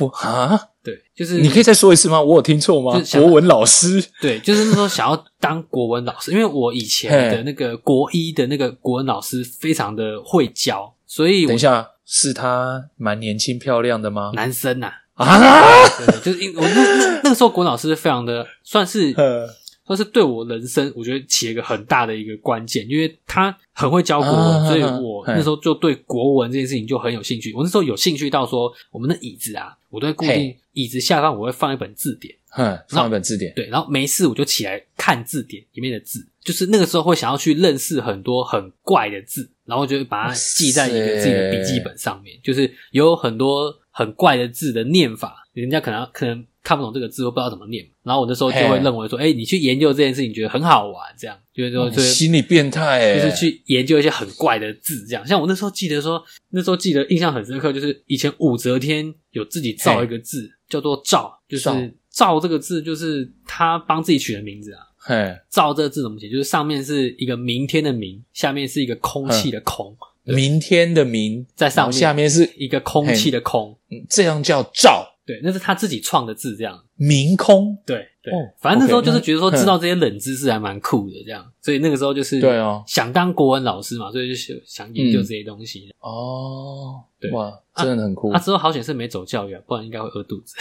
[0.00, 2.20] 我啊，对，就是你可以再说一次吗？
[2.20, 3.20] 我有听错吗就是？
[3.20, 14.32] 国文老师， 对，就是那时候想要当国文老师，因为我以前的那个国一的那个国文老师非常的会教，所以等一下，是他蛮年轻漂亮的吗？
[14.34, 19.14] 男生呐、啊，对，就是因我那那那个时候国文老师非常的算是
[19.88, 27.52] 呃算是对我人生我觉得起了一个很大的一个关键，因为他很会教国文，啊所以我那时候就对国文这件事情就很有兴趣。
[27.54, 32.34] 我那时候有兴趣到说，我们的椅子啊，我都会固定椅子下方我会放一本字典。
[32.50, 51.34] 哼，放一本字典，对，然后没事我就起来看字典里面的字，就是那个时候会想要去认识很多很怪的字，然后就会把它记在一个自己的笔记本上面，就是有很多很怪的字的念法，人家可能可能看不懂这个字，我不知道怎么念，然后我那时候就会嘿认为说，哎，你去研究这件事情，觉得很好玩，这样。
[51.54, 55.26] 就是说，就是心理变态哎，就是去研究一些很怪的字，这样。
[55.26, 61.74] 像我那时候记得说，那时候记得印象很深刻，就是以前武则天有自己造一个字，叫做“赵”，就是赵
[62.12, 64.80] “赵”这个字，就是他帮自己取的名字啊。
[64.98, 66.28] 嘿，赵这个字怎么写？
[66.28, 73.78] 就是上面是一个明天的明，下面是一个空气的空，明天的明在上面下面是一个空气的空。
[73.90, 76.82] 嗯这样叫照对，那是他自己创的字，这样。
[76.96, 81.46] 明空，对对，哦反正那时候就是觉得说知道这些冷知识还蛮酷的，这样。
[81.60, 85.90] 所以那个时候就是对哦想当国文老师嘛，所以就是想研究这些东西。
[86.00, 88.38] 哦，对哇，真的很酷他、。
[88.38, 90.56] 之后好险是没走教育啊，不然应该会饿肚子。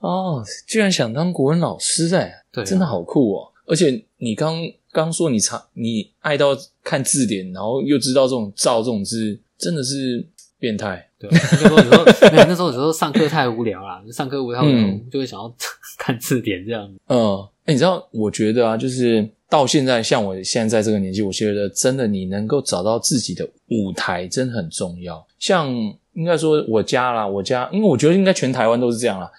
[0.00, 3.52] 哦，居然想当国文老师哎、真的好酷哦！
[3.66, 4.56] 而且你刚
[4.90, 10.26] 刚说你查你爱到看字典，然后又知道这种“造”这种字，真的是
[10.58, 11.07] 变态。
[11.18, 15.52] 对，那时候有时候没有，那时候有时候上课太无聊啦，上课无聊，嗯就会想要
[15.98, 16.88] 看字典这样。
[17.08, 25.26] 嗯，哎，你知道，我觉得啊，就是到现在，像我现在这个年纪，我觉得真的你能够找到自己的舞台，真的很重要。
[25.38, 25.68] 像
[26.12, 29.30] 应该说我家啦，我家，因为我觉得应该全台湾都是这样啦。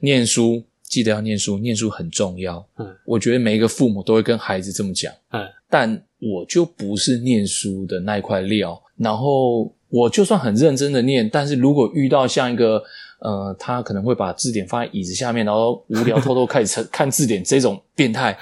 [0.00, 2.64] 念书记得要念书，念书很重要。
[2.78, 5.12] 嗯，我觉得每一个父母都会跟孩子这么讲。
[5.30, 12.82] 嗯，但我就不是念书的那一块料，然后我就算很认真的念，但是如果遇到像一个
[13.20, 18.36] 呃，他可能会把字典放在椅子下面，然后无聊偷偷开始 看字典这种变态，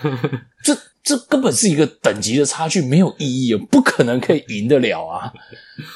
[0.64, 5.32] 这这根本是一个等级的差距，没有意义，不可能可以赢得了啊！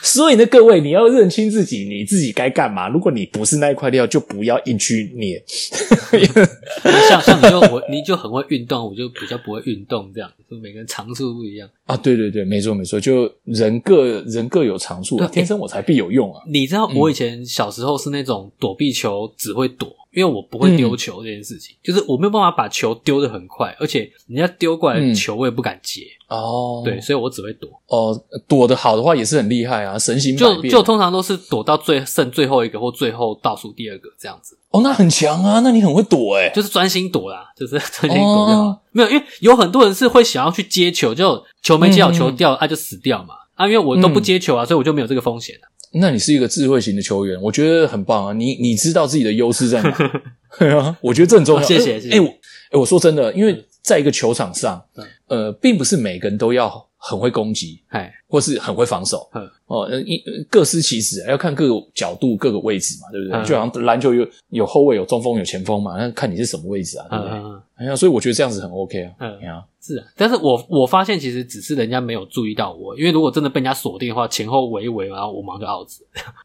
[0.02, 2.88] 所以呢，各位你要认清自己，你自己该干嘛。
[2.88, 5.40] 如果你不是那一块料，就不要硬去捏。
[7.08, 11.68] 像像你就 我你就很会运动，我就比较不会运动，这样，就每个人长处不一样。
[11.84, 16.42] 啊，对对对，没错没错，就人各人各有长处啊，天生我材必有用啊。
[16.48, 27.68] 你知道我以前小时候是那种躲避球只会躲，因为我不会丢球这件事情，就是我没有办法把球丢的很快，而且人家丢过来的球我也不敢接，哦，对，所以我只会躲。
[27.88, 30.34] 哦，躲得好的话也是很厉害啊，神行。
[30.34, 38.62] 就就通常都是躲到最剩最后一个或最后倒数第二个这样子，哦，那很强啊，那你很会躲哎、就是专心躲啦，就是专心躲就好。
[38.62, 43.34] 哦没有，因为有很多人是会想要去接球，就球没接好，嗯球掉了，啊就死掉嘛。
[43.54, 45.64] 啊，因为我都不接球啊，所以我就没有这个风险啊。
[46.00, 48.32] 那你是一个智慧型的球员，我觉得很棒啊。
[48.32, 49.96] 你你知道自己的优势在哪？
[50.58, 51.62] 对啊，我觉得这很重要。
[51.62, 54.82] 哦谢谢谢谢哎、我哎、我说真的，因为在一个球场上，
[55.28, 63.38] 呃，并不是每个人都要很会攻击，哎，或是很会防守嗯，哦，呃一各司其职，要看各个角度、各个位置嘛，对不对？
[63.38, 67.60] 嗯就好像篮球有有后卫、有中锋、有前锋嘛，那看你是什么位置啊，对不对？
[67.76, 75.88] 哎呀，所以我觉得这样子很 OK 啊，嗯哎呀，是啊，但是我我发现其实只是人家没有注意到我，因为如果真的被人家锁定的话，前后围一围，然后我马上就 out。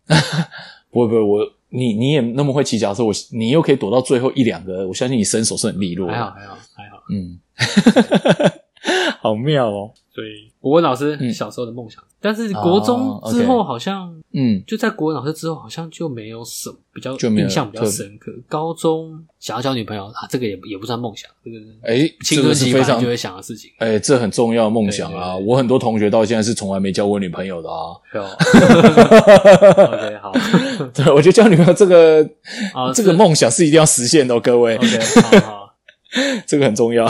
[0.91, 1.39] 不会不会，我
[1.69, 6.13] 你你也那么会骑脚踏车，我你又可以躲到最后一两个，我相信你身手是很利落的。
[6.13, 7.01] 还好还好还好。
[7.09, 7.39] 嗯，
[9.21, 9.91] 好妙哦。
[10.13, 18.29] 所以我文老师嗯小时候的梦想，但是国中哦之后好像、嗯，就在国文老师之后好像就没有什么比较就印象比较深刻。
[18.49, 23.71] 高中想要交女朋友啊，这个也也不算梦想，这个是哎，青这春期非常就会想的事情。
[23.77, 25.35] 哎，这很重要的梦想啊！
[25.37, 27.95] 对对我很多同学到现在是从来没交过女朋友的啊。
[28.11, 28.27] 对哦
[29.93, 30.33] OK 好，
[30.93, 32.21] 对，我觉得交女朋友这个
[32.73, 35.73] 啊这个梦想是一定要实现的哦，各位，OK 好好。
[36.45, 37.07] 这个很重要。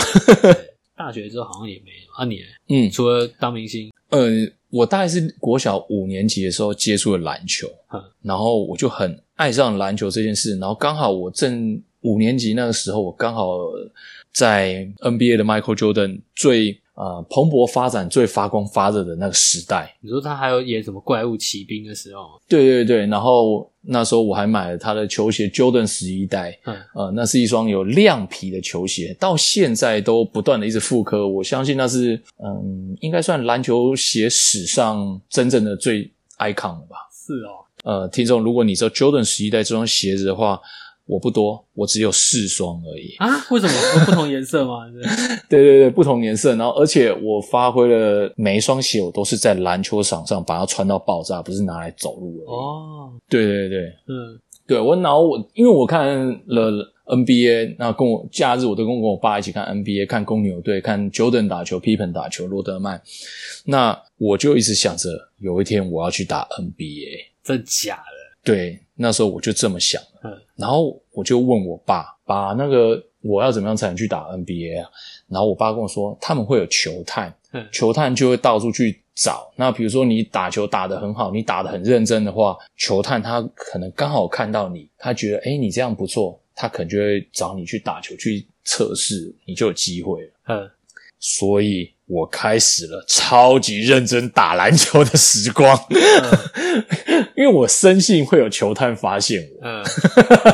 [1.02, 4.30] 大学之后好像也没有啊你你，嗯，除了当明星，呃，
[4.70, 8.00] 我大概是国小五年级的时候接触了篮球，嗯。
[8.22, 10.60] 然后我就很爱上篮球这件事。
[10.60, 13.48] 然后刚好我正五年级那个时候，我刚好
[14.32, 19.92] 在 NBA 的 Michael Jordan 最呃蓬勃发展、最发光发热的那个时代。
[20.02, 31.28] 你说他还有演什么怪物骑兵的时候，对对对，然后那时候我还买了他的球鞋 Jordan 十一代，嗯呃，那是一双有亮皮的球鞋，到现在都不断的一直复刻。
[31.28, 36.04] 我相信那是嗯，应该算篮球鞋史上真正的最
[36.38, 37.10] icon 了吧。
[37.12, 40.62] 是哦，呃，听众，如果你知道 Jordan 十一代这双鞋子的话，
[41.12, 43.14] 我不多，我只有四双而已。
[43.18, 43.28] 啊？
[43.52, 44.86] 为什么不同颜色吗？
[45.50, 52.48] 对对对，不同颜色，然后而且我发挥了每一双鞋，我都是在篮球场上把它穿到爆炸，不是拿来走路而已。
[52.48, 56.08] 哦，对对对，嗯对我然后我因为我看
[56.46, 56.74] 了
[57.08, 63.02] NBA，那跟我假日我都跟我爸一起看 NBA，看公牛队，看 Jordan 打球，Pippen 打球，罗德曼，
[63.66, 65.10] 那我就一直想着
[65.40, 67.26] 有一天我要去打 NBA。
[67.44, 68.04] 真假的？
[68.44, 74.90] 对，那时候我就这么想了，嗯然后我就问我爸，爸，那个我要怎么样才能去打 NBA 啊？
[75.28, 79.52] 然后我爸跟我说，他们会有球探，嗯球探就会到处去找。
[79.56, 90.32] 那比如说你打球打得很好，你打得很认真的话，球探他可能刚好看到你，他觉得诶你这样不错，他可能就会找你去打球去测试，你就有机会了。
[90.48, 90.70] 嗯，
[91.20, 95.80] 所以我开始了超级认真打篮球的时光，
[97.38, 99.66] 因为我深信会有球探发现我。
[99.66, 99.82] 嗯，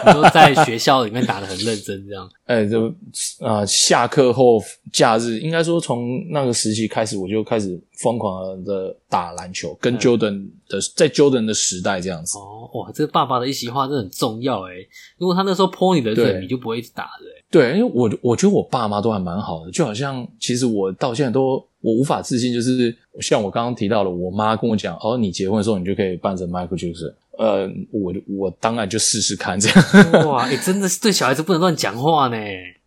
[0.06, 2.94] 你说在学校里面打的很认真，这样， 哎，就
[3.40, 12.38] 呃，下课后假日，应该说从那个时期开始，我就开始疯狂的打篮球，跟嗯 Jordan 的在 Jordan 的时代这样子。
[12.38, 14.74] 哦，哇，这个爸爸的一席话真的很重要哎。
[15.18, 17.37] 如果他那时候泼你的水，对你就不会一直打的诶。
[17.50, 29.84] 对，因为我我觉得我爸妈都还蛮好的，就好像其实我到现在都我无法置信，就是像我刚刚提到了，我妈跟我讲，哦，你结婚的时候你就可以扮成 Michael Jackson，呃，我我当然就试试看这样。
[30.28, 32.38] 哇，你，真的是对小孩子不能乱讲话呢。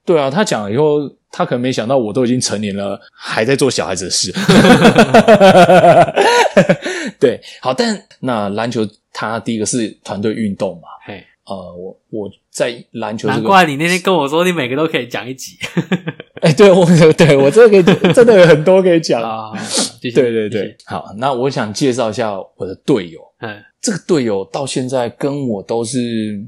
[0.04, 4.32] 对啊，他讲了以后，他可能没想到我都已经成年了，还在做小孩子的事。
[7.20, 15.56] 对，好，但那篮球它第一个是团队运动嘛，嘿，呃，我我在篮球这难，怪你那天跟我说你每个都可以讲一集
[16.40, 19.20] 哎，对我对我这个可以真的有很多可以讲。
[19.22, 19.50] 啊。
[20.00, 23.20] 对对对，好，那我想介绍一下我的队友。
[23.40, 26.38] 嗯这个队友到现在跟我都是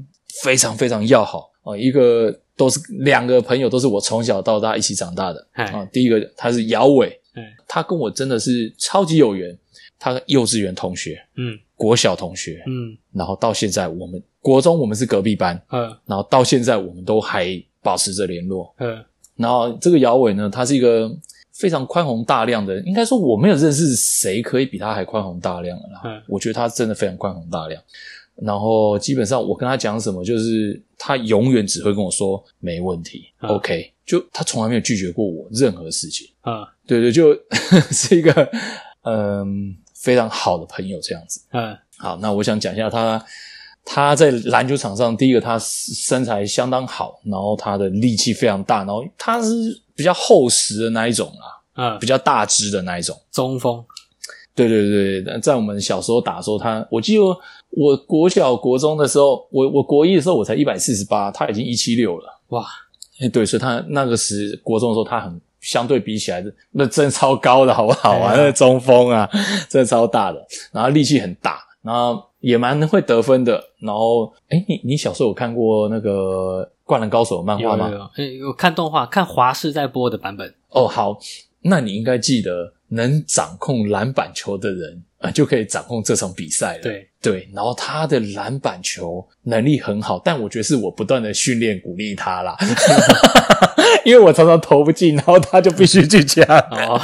[0.43, 9.57] 非常非常要好啊、一个都是两个朋友，都是我从小到大一起长大的嘿啊、第一个他是姚伟，嗯他跟我真的是超级有缘，
[9.97, 18.73] 他幼稚园同学，嗯国小同学，嗯然后到现在我们国中我们是隔壁班，嗯然后到现在我们都还保持着联络。
[18.79, 19.03] 嗯
[19.35, 21.11] 然后这个姚伟呢，他是一个
[21.53, 26.01] 非常宽宏大量的人，应该说我没有认识谁可以比他还宽宏大量的啦。
[26.05, 27.81] 嗯我觉得他真的非常宽宏大量。
[28.35, 36.27] 然后基本上我跟他讲什么，就是他永远只会跟我说没问题、嗯 o k 就他从来没有拒绝过我任何事情。
[36.41, 37.33] 啊对对，就
[37.91, 38.49] 是一个
[39.03, 41.41] 嗯非常好的朋友这样子。
[41.53, 43.25] 嗯好，那我想讲一下他，
[43.85, 51.27] 他在篮球场上，第一个他身材相当好，然后他的力气非常大，然后他是比较厚实的那一种
[51.75, 53.17] 啊，嗯比，较大只的那一种。
[53.31, 53.81] 中锋，
[54.53, 57.23] 对对对对，在我们小时候打的时候，他我记得
[57.69, 62.41] 我国小国中的时候，我我国一的时候我才一百四十八，他已经一七六了。
[62.49, 62.65] 哇，
[63.21, 68.33] 哎，对，所以他那个时国中的时候，他很相对比起来的，那真的超高的好不好啊？
[68.35, 69.27] 那个中锋啊，
[69.69, 73.63] 真的超大的，然后力气很大，然后也蛮会得分的。
[73.79, 77.89] 然后，哎，你你小时候有看过那个《灌篮高手》漫画吗？
[77.89, 80.53] 有有有，诶我看动画，看华视在播的版本。
[80.69, 81.17] 哦，好，
[81.61, 86.83] 那你应该记得，能掌控篮板球的人啊、呃就可以掌控这场比赛了。
[86.83, 87.07] 对。
[87.23, 92.53] 对，然后他的篮板球能力很好，但我觉得是我不断的训练鼓励他啦，
[94.03, 96.43] 因为我常常投不进，然后他就必须去抢。
[96.45, 96.99] 哦，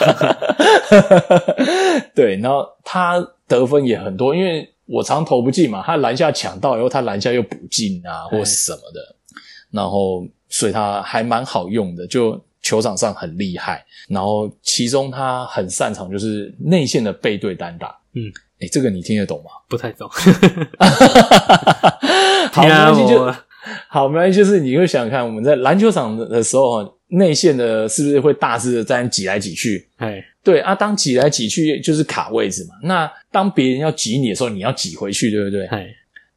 [2.13, 9.15] 对，然后他得分也很多，因为我常投不进嘛，他篮下抢到以后，他篮下又补进啊，或什么的，
[9.71, 13.85] 然后所以他还蛮好用的，就球场上很厉害。
[14.07, 18.23] 然后其中他很擅长就是内线的背对单打，嗯，
[18.59, 19.51] 诶，这个你听得懂吗？
[19.69, 20.09] 不太懂。
[22.51, 23.35] 好，没关系，就
[23.87, 29.87] 好，没关系，就是你会想想看，我们在篮球场的时候，哈，内线的是不是会大致的这样挤来挤去？
[29.97, 32.75] 哎，对啊，当挤来挤去就是卡位置嘛。
[32.83, 35.65] 那当别人要挤你的时候，你要挤回去，对不对？
[35.67, 35.87] 哎，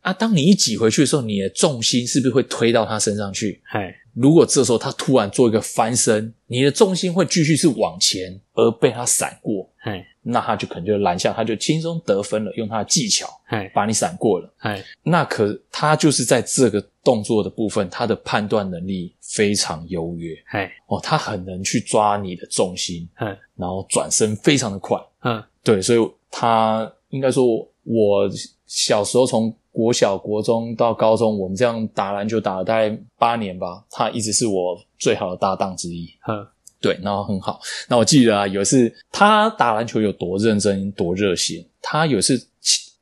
[0.02, 3.60] 啊，当你一挤回去的时候，你的重心是不是会推到他身上去？
[3.72, 14.54] 哎，如果这时候他突然做一个翻身，你的重心会继续是往前，而被他闪过，哎，那他就可能就拦下，他就轻松得分了，用他的技巧哎，把你闪过了。
[14.58, 20.34] 哎，那可他就是在这个动作的部分，他的判断能力非常优越。
[20.50, 24.98] 哎，哦，他很能去抓你的重心，嗯，然后转身非常的快。
[25.22, 27.46] 嗯，对，所以他应该说，
[27.84, 28.30] 我
[28.66, 36.08] 小时候从国小、国中到高中，我们这样打篮球打了大概八年吧，他一直是我最好的搭档之一。
[36.28, 36.46] 嗯，
[36.80, 37.58] 对，然后很好。
[37.88, 41.66] 那我记得啊，有一次他打篮球有多认真、多热血。
[41.80, 42.38] 他有一次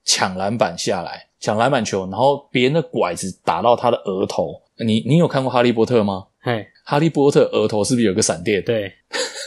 [0.05, 4.63] 抢抢篮板下来，抢篮板球，然后别人的拐子打到他的额头。
[4.79, 6.27] 你你有看过《哈利波特》吗？
[6.41, 8.65] 哎，哈利波特额头是不是有个闪电？
[8.65, 8.91] 对，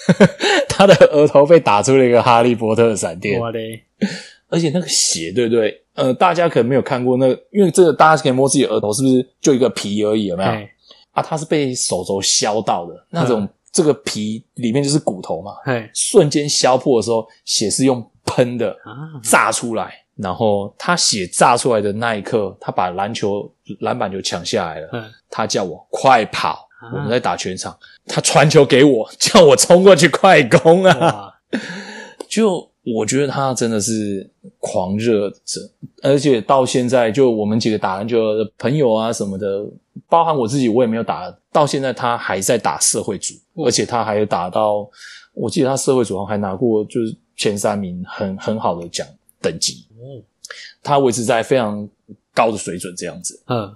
[0.69, 3.39] 他的额头被打出了一个哈利波特的闪电。
[3.39, 3.81] 我嘞，
[4.53, 5.83] 而且那个血，对不对？
[5.95, 10.25] 呃，大家可能没有看过那个，因为这个大家可以摸自己的额头，是不是就一个皮而已？
[10.25, 10.49] 有没有？
[10.49, 10.69] 哎，
[11.13, 27.75] 啊，他是被手肘削到的那种，这个皮里面就是骨头嘛，哎，瞬间削破的时候，血是用喷的啊，炸出来，然后他血炸出来的那一刻，他把篮球篮板球抢下来了，嗯，他叫我快跑，啊我们在打全场，
[28.05, 31.33] 他传球给我，叫我冲过去快攻啊！
[32.29, 34.29] 就我觉得他真的是
[34.59, 35.61] 狂热者，
[36.01, 39.65] 而且到现在，就我们几个打篮球的朋友啊什么的，
[40.09, 44.85] 包含我自己，我也没有打，到现在他还在打社会组，而且他还有打到，
[45.33, 49.07] 我记得他社会组上还拿过就是前三名，很很好的奖
[49.39, 50.19] 等级，哦，
[50.81, 51.87] 他维持在非常
[52.33, 53.41] 高的水准这样子。
[53.47, 53.73] 嗯，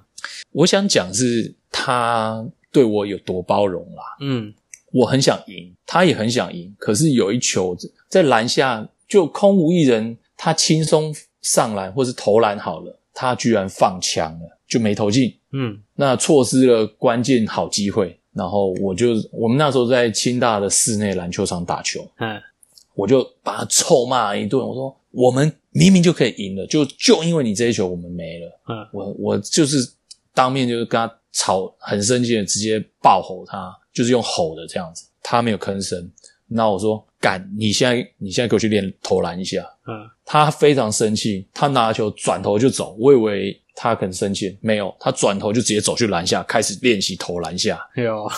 [0.51, 4.53] 我想讲是他对我有多包容啦，嗯，
[4.91, 7.73] 我很想赢，他也很想赢，可是有一球
[8.09, 18.19] 在篮下就空无一人，他轻松上篮或是投篮好了，他居然放枪了，就没投进，嗯，那错失了关键好机会。
[18.33, 22.39] 然后我就我们那时候在清大的室内篮球场打球，嗯，
[22.93, 28.61] 我就把他臭骂一顿，我说我们明明就可以赢了，就就因为你这一球我们没了。
[28.67, 29.77] 嗯，我我就是
[30.35, 36.11] 当面就是跟他吵，很生气的直接暴吼他，就是用吼的这样子，他没有吭声。
[36.45, 39.61] 那我说干，你现在你现在给我去练投篮一下。
[39.87, 42.95] 嗯，他非常生气，他拿球转头就走。
[42.99, 47.79] 我以为他很生气，没有，他转头就直接走去篮下，开始练习投篮下。
[47.95, 48.29] 有，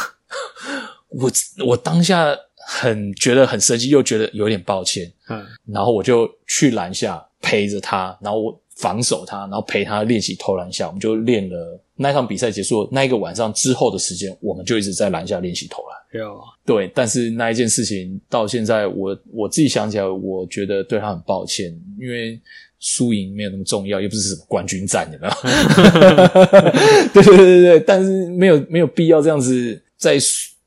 [1.10, 1.32] 我
[1.66, 2.34] 我当下
[2.68, 5.12] 很觉得很生气，又觉得有点抱歉。
[5.30, 10.88] 嗯，然后我就去篮下陪着他，然后我防守他，然后陪他练习投篮下。
[10.88, 15.99] 我们就练了那一场比赛结束那一个晚上之后的时间，我们就一直在篮下练习投篮。
[16.18, 21.68] 有，对，但是那一件事情到现在我我自己想起来，我觉得对他很抱歉，
[22.00, 22.40] 因为
[22.80, 25.34] 输赢没有那么重要，又不是什么冠军战，有没有？
[27.14, 30.18] 对对对对对，但是没有没有必要这样子在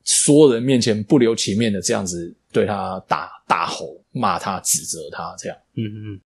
[0.05, 5.57] 所有人面前不留情面的这样子对他大大吼骂他指责他这样。
[5.75, 6.19] 嗯嗯，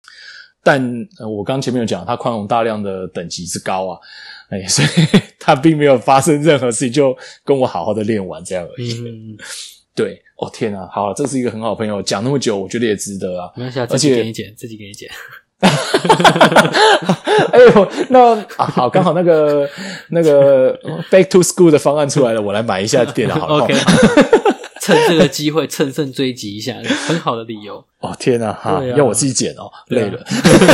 [0.64, 4.00] 但、呃、我刚前面有讲，他宽容大量的等级之高啊，
[4.50, 4.88] 哎，所以
[5.40, 8.94] 他并没有发生任何事情，就跟我好好的练完这样而已。
[9.02, 9.38] 嗯，
[9.96, 13.52] 对，哦天啊，好了，这是一个很好朋友，讲那么久，我觉得也值得啊。
[13.56, 15.10] 没关系自己且给你剪，自己给你剪。
[17.52, 19.68] 哎呦，那啊好，刚好那个
[20.10, 20.78] 那个
[21.10, 23.64] Back to School 的方案出来了，我来买一下电脑好了。
[23.66, 23.74] OK，
[24.88, 26.76] 趁这个机会乘胜追击一下，
[27.08, 27.84] 很好的理由。
[28.00, 30.18] 哦天啊，哈，啊要我自己剪哦，累了，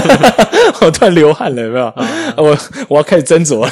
[0.81, 1.85] 我突然流汗了，有没有？
[2.37, 2.57] 我
[2.89, 3.69] 我要开始斟酌了。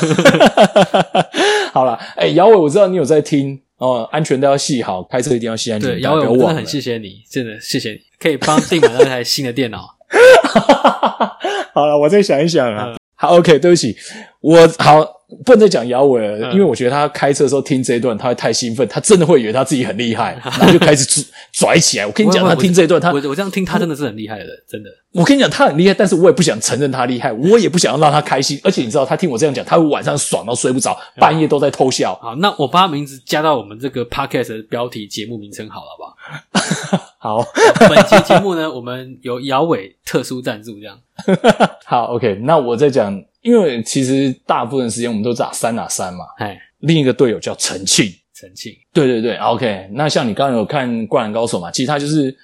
[1.72, 6.66] 好了，哎，姚伟，我知道你有在听哦，安全带要系好，开车一定要系安全对，带，姚伟，我真的很。
[6.66, 9.96] 谢谢你，真的谢谢你，可以帮订买那台新的电脑。
[11.74, 12.96] 好了，我再想一想啊。
[13.16, 13.96] 好，OK，对不起，
[14.40, 22.06] 我好不能再讲姚伟了，嗯因为我觉得他开车的时候听这一段，他会太兴奋，他真的会以为他自己很厉害， 然后就开始拽拽起来。
[22.06, 24.90] 我跟你讲，他听这一段，他我我这样听，他真的是很厉害的，真的。
[25.14, 28.60] 我跟你讲，他很厉害，但是我也不想承认他厉害，我也不想要让他开心。
[28.64, 32.18] 而且你知道，他听我这样讲，他会晚上爽到睡不着，半夜都在偷笑。
[32.22, 37.02] 好，那我把他名字加到我们这个 podcast 的标题节目名称好了，好不好？
[37.44, 37.46] 好，
[37.88, 40.98] 本期节目呢，我们由姚伟特殊赞助，这样。
[41.86, 46.26] 好，OK，那我再讲，因为其实大部分时间我们都打三打三嘛。
[46.38, 49.90] 哎，另一个队友叫陈庆，陈庆，对对对，OK。
[49.94, 51.70] 那像你刚刚有看《灌篮高手》嘛？
[51.72, 52.36] 其实他就是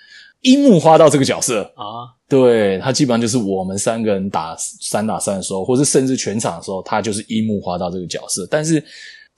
[0.41, 8.47] 樱木花道这个角色，啊，对他基本上就是我们三个人打三打三的时候，或是甚至全场的时候，他就是樱木花道这个角色。
[8.49, 8.83] 但是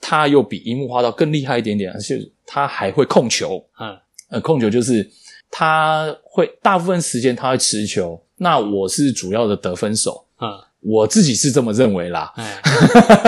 [0.00, 3.62] 他又比樱木花道更厉害一点点，而且他还会控球。
[3.78, 3.96] 嗯
[4.30, 5.10] 呃，控球就是
[5.50, 10.48] 他会大部分时间他会持球，那我是主要的得分手，嗯，
[10.80, 12.32] 我自己是这么认为啦。
[12.36, 12.60] 哎，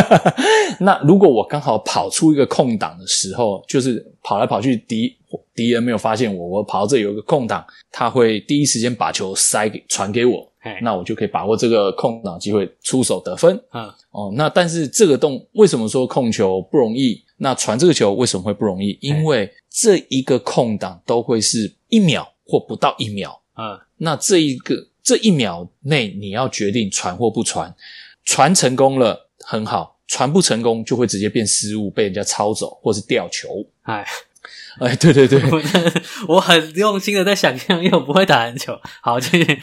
[0.80, 5.14] 那如果我刚好跑出一个空档的时候，就是跑来跑去，敌
[5.55, 13.55] 敌人没有发现我，我跑到这里有一个空档，他会第一时间把球塞给传给我，哎，那我就可以把握这个空档机会出手得分。
[13.72, 17.22] 嗯哦，那但是这个动为什么说控球不容易？
[17.36, 18.96] 那传这个球为什么会不容易？
[19.00, 23.40] 因为这一个空档都会是一秒或不到一秒。
[23.57, 27.74] 嗯那这一个这一秒内你要决定传或不传，
[28.24, 33.66] 传成功了很好，传不成功就会直接变失误，被人家抄走或是掉球。
[33.82, 34.07] 哎，
[34.78, 35.62] 哎，对对对，我
[36.36, 38.78] 我很用心的在想象，因为我不会打篮球。
[39.00, 39.61] 好，继续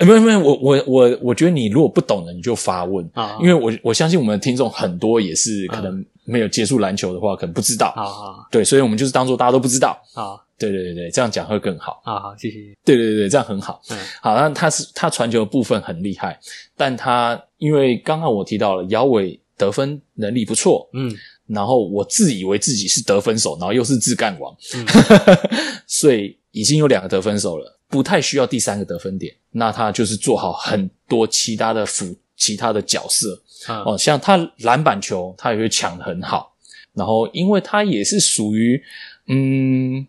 [0.00, 7.92] 哎没有没有，我我我我觉得你如果不懂的你就发问，啊，因为我我相信我们的听众很多也是可能没有接触篮球的话，可能不知道。
[7.94, 9.90] 好好对，所以我们就是当做大家都不知道。
[10.14, 12.02] 啊对对对对，这样讲会更好。
[12.04, 12.56] 啊好，谢谢。
[12.84, 13.80] 对对对对，这样很好。
[13.90, 16.38] 嗯好，那他是他传球的部分很厉害，
[16.76, 21.14] 但他因为刚刚我提到了姚伟得分能力不错，嗯
[21.46, 24.86] 然后我自以为自己是得分手，然后又是自干王，嗯
[25.86, 29.34] 所以已经有两个得分手了，不太需要第三个得分点。
[29.50, 36.54] 那他就是做好很多其他的辅其他的角色嗯哦，像他篮板球他也会抢得很好，
[36.94, 38.82] 然后因为他也是属于
[39.26, 40.06] 嗯。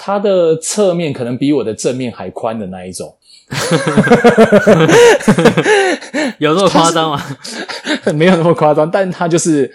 [0.00, 3.18] 他的侧面可能比我的正面还宽的那一种，
[6.38, 7.20] 有那么夸张吗？
[8.14, 9.74] 没有那么夸张，但他就是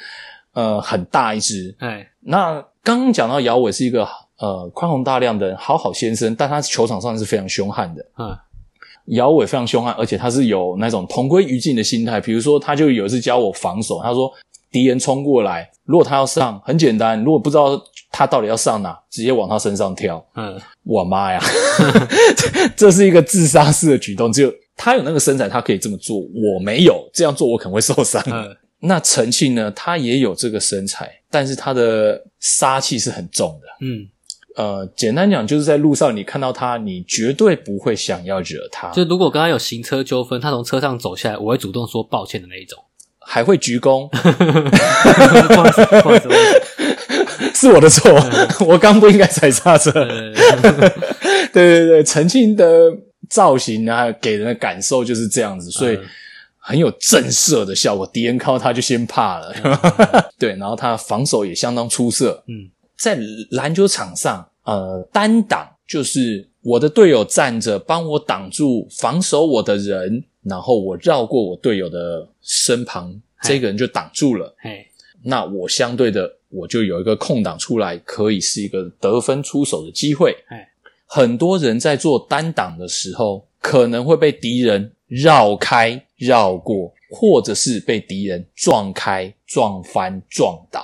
[0.53, 1.75] 呃很大一只。
[1.79, 4.07] 哎，那刚刚讲到姚伟是一个
[4.43, 8.05] 呃宽宏大量的人好好先生，但他球场上是非常凶悍的。
[8.17, 8.37] 嗯
[9.07, 12.21] 姚伟非常凶悍，而且他是有那种同归于尽的心态。
[12.21, 14.31] 比如说，他就有一次教我防守，他说
[14.71, 17.77] 敌人冲过来，如果他要上，很简单，如果不知道
[18.11, 20.25] 他到底要上哪，直接往他身上跳。
[20.35, 21.41] 嗯我妈呀，
[22.77, 24.31] 这是一个自杀式的举动。
[24.31, 28.23] 只有他有那个身材，他可以这么做，我没有这样做，我可能会受伤。
[28.27, 33.67] 嗯那陈庆呢，他也有这个身材，但是他的杀气是很重的。
[33.79, 34.05] 嗯，
[34.55, 42.77] 呃，简单讲，就是在路上你看到他，你绝对不会想要惹他，就如果跟他有行车纠纷，他从车上走下来，我会主动说抱歉的那一种。
[43.25, 48.11] 还会鞠躬， 不好意思，不好意思，不好意思 是我的错，
[48.67, 49.89] 我刚不应该踩刹车。
[49.91, 50.33] 呃
[51.53, 52.91] 对对对，陈庆的
[53.29, 56.03] 造型啊，给人的感受就是这样子，所以嗯
[56.57, 58.05] 很有震慑的效果。
[58.05, 59.53] 敌人看到他就先怕了，
[60.37, 62.43] 对，然后他防守也相当出色。
[62.47, 63.17] 嗯在
[63.51, 74.55] 篮球场上，呃，单挡就是我的队友站着帮我挡住防守我的人，然后我绕过我队友的身旁，这个人就挡住了。
[74.59, 74.87] 嘿，
[75.23, 80.69] 那我相对的，我就有一个空档出来，可以是一个得分出手的机会哎。
[81.05, 90.83] 很多人在做单挡的时候，可能会被敌人绕开、绕过，或者是被敌人撞开、撞翻、撞倒。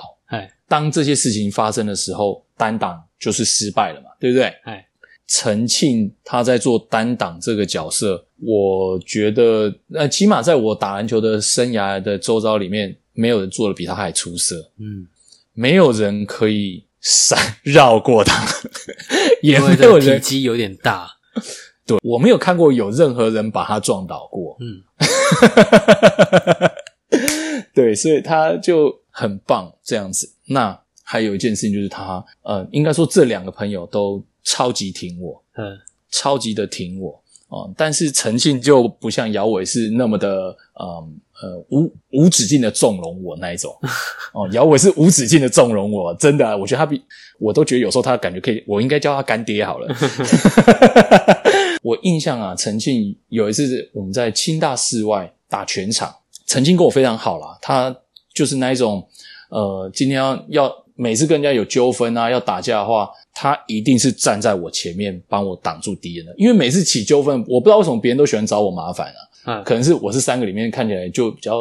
[0.70, 4.44] 哎当这些事情发生的时候，单挡就是失败了嘛，对不对？
[4.62, 4.86] 哎，
[5.26, 15.08] 陈庆他在做单挡这个角色，我觉得，呃，起码在我打篮球的生涯的周遭里面，没有人做的比他还出色，嗯，
[15.54, 18.46] 没有人可以闪绕过他，
[19.42, 21.10] 也没有人积有点大。
[21.84, 24.80] 对我没有看过有任何人把他撞倒过，嗯
[27.74, 30.32] 对，所以他就很棒这样子。
[30.52, 35.78] 那还有一件事情就是他，呃，应该说这两个朋友都超级挺我，嗯
[36.10, 43.76] 超级的挺我哦、但是陈信就不像姚伟是那么的，嗯呃无无止境的纵容我那一种
[44.32, 47.02] 哦，姚伟是无止境的纵容我，真的啊、我觉得他比
[47.40, 49.88] 我都觉得有时候他感觉可以，我应该叫他干爹好了。
[51.82, 56.14] 我 我印象啊，陈庆有一次我们在清大室外打全场，
[56.46, 57.96] 陈庆跟我非常好啦，他
[58.32, 59.04] 就是那一种，
[59.50, 69.20] 呃，今天要要每次跟人家有纠纷啊，要打架的话，他一定是站在我前面帮我挡住敌人的，因为每次起纠纷，我不知道为什么别人都喜欢找我麻烦啊。
[69.46, 71.60] 嗯可能是我是三个里面看起来就比较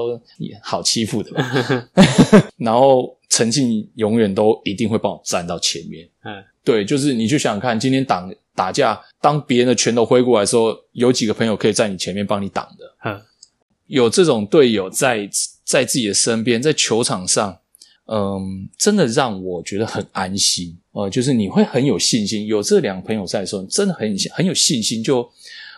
[0.61, 1.89] 好欺负的吧。
[2.59, 6.05] 然后陈庆永远都一定会帮我站到前面。
[6.25, 13.09] 嗯，对，就是你去想想看，今天挡打架，当别人的拳头挥过来的时候，有几个朋友可以在你前面帮你挡的？
[13.09, 13.21] 嗯
[13.87, 15.27] 有这种队友在
[15.63, 17.57] 在自己的身边，在球场上，
[18.11, 20.75] 嗯，真的让我觉得很安心。
[20.93, 25.03] 呃，就是你会很有信心，有这两个朋友在的时候，真的很很有信心。
[25.03, 25.21] 就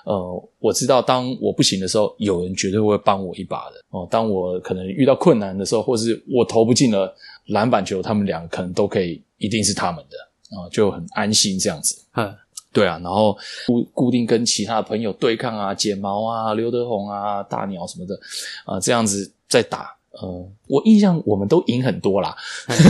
[0.05, 3.83] 呃，我知道当我不行的时候，有人绝对会帮我一把的。
[3.89, 7.13] 哦、当我可能遇到困难的时候，或是我投不进了
[7.47, 10.17] 篮板球，他们两个可能都可以，一定是他们的
[10.57, 12.01] 啊、就很安心这样子。
[12.15, 12.33] 嗯
[12.73, 18.17] 对啊，然后固固定跟其他的朋友对抗啊，剪毛啊，刘德宏啊，大鸟什么的
[18.63, 19.93] 啊、这样子在打。
[20.11, 22.35] 呃，我印象我们都赢很多啦。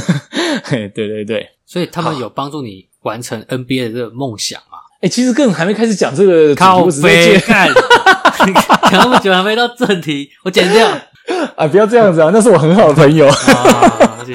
[0.64, 1.50] 嘿，对对对。
[1.66, 4.78] 所以他们有帮助你完成 NBA 的这个梦想嘛？
[5.02, 7.70] 哎，其实根本还没开始讲这个主题，靠我只是在介背看，
[8.92, 10.88] 讲那么久还没到正题，我剪掉。
[11.56, 13.28] 啊，不要这样子啊，那是我很好的朋友。
[13.28, 14.26] 啊，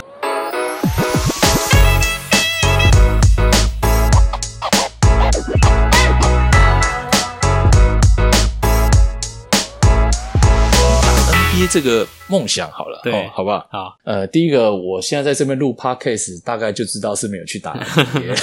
[11.67, 13.67] 接这个梦想好了，对哦好不好？
[13.71, 18.37] 好，呃，第一个，我现在在这边录 podcast，大概就知道是没有去打 NBA。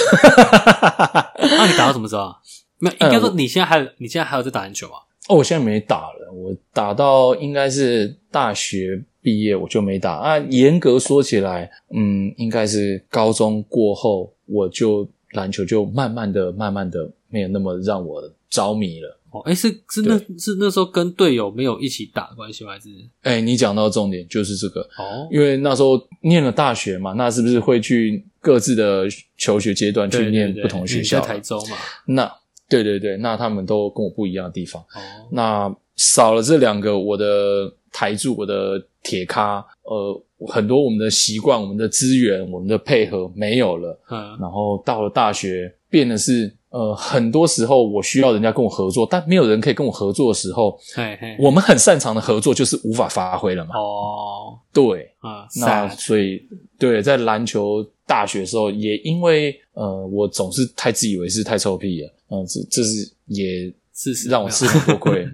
[1.56, 2.36] 那你打到什么时候啊？
[2.78, 4.94] 没有，应该说呃你现在还有，你现在还有在打篮球吗？
[5.28, 10.38] 哦，我现在没打了，我打到应该是大学毕业我就没打啊。
[10.50, 19.18] 严格说起来，嗯，应该是高中过后，我就篮球就慢慢的、慢慢的没有那么让我着迷了。
[19.34, 22.72] 哦，哎，是是那是那时候跟队友没有一起打的关系吗？
[22.72, 22.88] 还是
[23.22, 29.06] 哎，你讲到重点就是这个，哦，因为那时候念了大学嘛，那是不是会去各自的
[29.36, 31.28] 求学阶段去念不同的学校你在？
[31.34, 31.76] 台州嘛？
[32.06, 32.32] 那
[32.68, 34.80] 对对对，那他们都跟我不一样的地方。
[34.82, 35.00] 哦，
[35.32, 43.98] 那少了这两个，我的台柱、我的铁咖，呃，很多我们的习惯、我们的资源、我们的配合没有了。
[44.10, 53.76] 嗯，然后到了大学，变的是，呃，很多时候我需要人家跟我合作，但没有人可以跟我合作的时候，嘿嘿，我们很擅长的合作就是无法发挥了嘛。
[53.78, 56.42] 哦，对，啊，那所以
[56.76, 65.24] 对，在篮球大学的时候，也因为呃，我总是太自以为是、太臭屁了，嗯、这这是也是让我吃很多亏。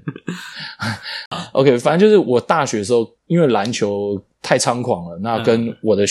[1.52, 6.04] OK，反正就是我大学的时候，因为篮球太猖狂了，那跟我的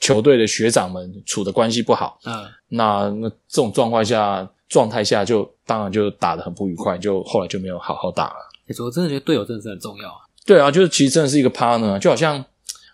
[0.00, 8.36] 球队的学长们处的关系不好，嗯，那那这种状况下状态下就当然就打得很不愉快，就后来就没有好好打了。
[8.66, 10.16] 其实我真的觉得队友真的是很重要啊。
[10.46, 12.44] 对啊，就是其实真的是一个 partner，就好像，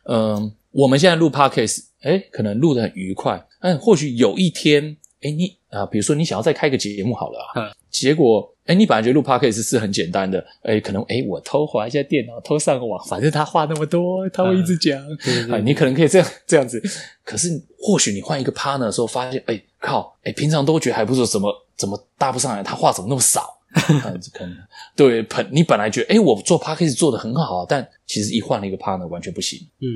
[0.04, 16.80] 嗯、我们现在录 podcast，哎，可能录得很愉快，但或许有一天，哎，你啊、比如说你想要再开个节目好了啊，嗯结果，哎，你本来觉得录 podcast 是很简单的，哎，可能哎，我偷滑一下电脑，偷上个网，反正他话那么多，他会一直讲，哎，对对对，你可能可以这样 这样子，
[17.24, 17.48] 可是
[17.78, 23.58] 或许你换一个 partner 的时候，发现，哎，靠，哎，平常都觉得还不错，怎么怎么搭不上来，他话怎么那么少？
[24.96, 29.58] 对，本你本来觉得，哎，我做 podcast 做的很好啊，但其实一换了一个 partner 完全不行。
[29.80, 29.86] 嗯，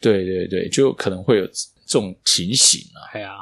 [0.00, 1.52] 对对对，就可能会有这
[1.86, 2.98] 种情形啊。
[3.14, 3.36] 哎呀，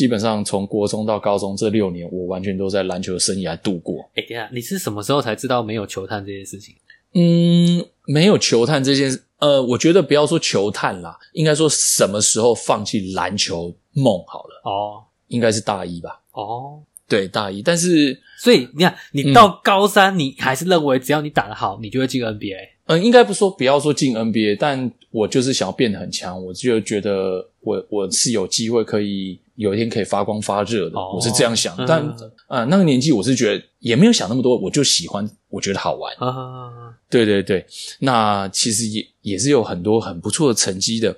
[0.00, 3.96] 基本上从国中到高中这六年，我完全都在篮球生涯度过。
[4.14, 6.74] 哎，等下，你是什么时候才知道没有球探这件事情？
[7.12, 16.18] 嗯，没有球探这件事，呃，我觉得不要说球探啦，应该说什么时候放弃篮球梦好了，哦应该是大一吧？
[16.32, 17.60] 哦，对，大一。
[17.60, 22.56] 但是，所以你看，你到高三，你还是认为只要你打得好，你就会进 NBA。
[22.86, 31.76] 嗯，应该不说不要说进 NBA，但我就是想要变得很强，我就觉得我我是有机会可以有一天可以发光发热的，哦我是这样想。
[31.76, 32.02] 嗯但
[32.46, 36.14] 啊、呃那个年纪我是觉得也没有想那么多，我就喜欢，我觉得好玩。
[36.16, 37.64] 啊，对对对，
[38.00, 41.16] 那其实也也是有很多很不错的成绩的。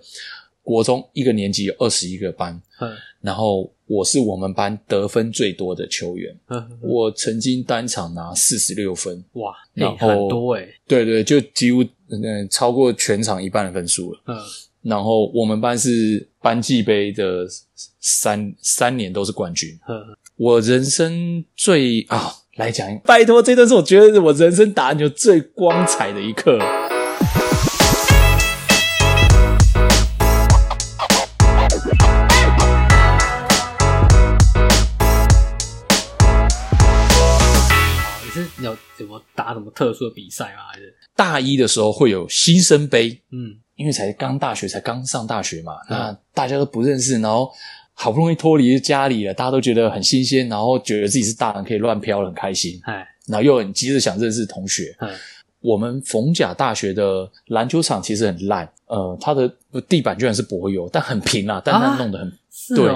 [0.65, 2.93] 国中一个年级有二十一个班，嗯。
[3.21, 14.21] 然后我是我们班得分最多的球员，嗯，我曾经单场拿四十六分，哇，然后哎很多哎，对对，就几乎嗯、超过全场一半的分数了。
[14.27, 14.37] 嗯，
[14.83, 17.47] 然后我们班是班级杯的
[18.01, 19.71] 三三年都是冠军。
[19.89, 26.59] 嗯我人生最啊、来讲，拜托，这段是我觉得我人生打篮球最光彩的一刻。
[38.33, 40.63] 是有什么打什么特殊的比赛吗？
[40.73, 47.51] 还是大一的时候会有新生杯，嗯因为才刚大学，才刚上大学嘛，那大家都不认识，然后
[47.95, 53.07] 好不容易脱离家里了，大家都觉得很新鲜，然后觉得自己是大人，可以乱飘，很开心，哎。
[53.27, 54.95] 然后又很急着想认识同学。
[55.01, 55.11] 嗯。
[55.61, 59.49] 我们逢甲大学的篮球场其实很烂，呃，它的
[59.89, 61.97] 地板居然是柏油，但很平啊，但它啊？
[61.99, 62.33] 弄得很
[62.75, 62.91] 对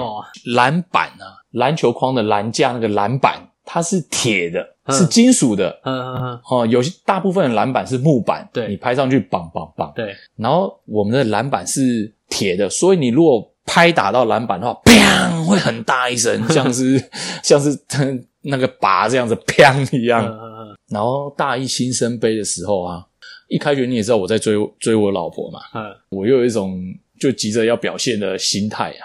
[0.53, 4.97] 篮板啊，篮球框的篮架那个篮板它是铁的，嗯。
[4.97, 5.69] 是金属的。
[5.83, 8.69] 嗯嗯嗯，哦，有些大部分的篮板是木板，对。
[8.69, 16.97] 你拍上去绑绑绑，对，然后我们的篮板是铁的，所以你如果拍打到篮板的话，砰会很大一声， 像是
[17.43, 17.77] 像是
[18.43, 20.25] 那个拔这样子砰一样。
[20.25, 20.77] 嗯嗯。
[20.89, 23.05] 然后大一新生杯的时候啊，
[23.49, 25.83] 一开学你也知道我在追追我老婆嘛，嗯。
[26.09, 26.81] 我又有一种
[27.19, 29.03] 就急着要表现的心态啊，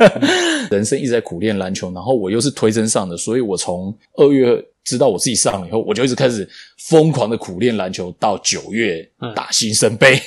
[0.70, 6.48] 人生一直在苦练篮球，然后我又是推甄上的，所以我从二月知道我自己上了以后，我就一直开始
[6.88, 10.20] 疯狂的苦练篮球，到九月打新生杯，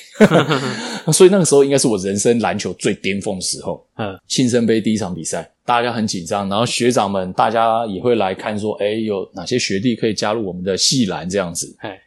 [1.13, 3.85] 所以那个时候应该是我人生篮球最巅峰的时候。
[3.97, 11.75] 嗯新生杯第一场比赛，大家很紧张，然后学长们大家也会来看说，哎，有哪些学弟可以加入我们的系篮这样子。
[11.79, 11.99] 哎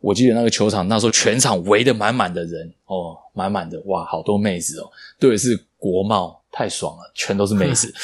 [0.00, 7.94] 我记得那个球场那时候全场围得满满的人哦，满满的哇，好多妹子哦，对的是国贸，太爽了，全都是妹子，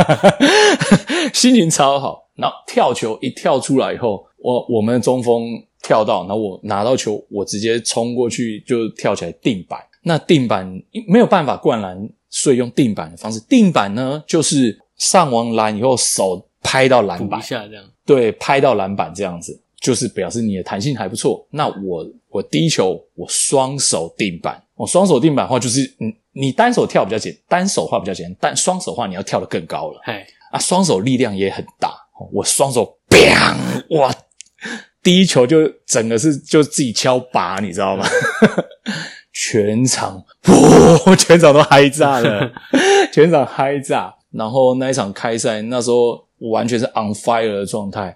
[1.34, 2.26] 心情超好。
[2.36, 9.78] 然后跳球一跳出来以后，我我们的中锋跳到，然后我拿到球，我直接冲过去就跳起来定板。
[10.02, 10.66] 那定板
[11.06, 13.38] 没有办法灌篮，所以用定板的方式。
[13.40, 21.46] 定板呢，就是上完篮以后手拍到篮板一，下这样，对，拍到篮板这样子，就是表示你的弹性还不错。
[21.50, 31.94] 那我我第一球我双手定板，我双手定板的话就是，你你单手跳比较简，单手的话比较简单，但双手的话你要跳得更高了哎啊，双手力量也很大。
[32.32, 33.56] 我双手 bang，
[33.98, 34.14] 哇，
[35.02, 38.06] 第一球就整个是就自己敲拔，你知道吗？
[39.32, 40.22] 全场，
[41.06, 42.52] 哇， 全场都嗨炸了，
[43.10, 44.14] 全场嗨炸。
[44.32, 48.14] 然后那一场开赛，那时候我完全是 on fire 的状态。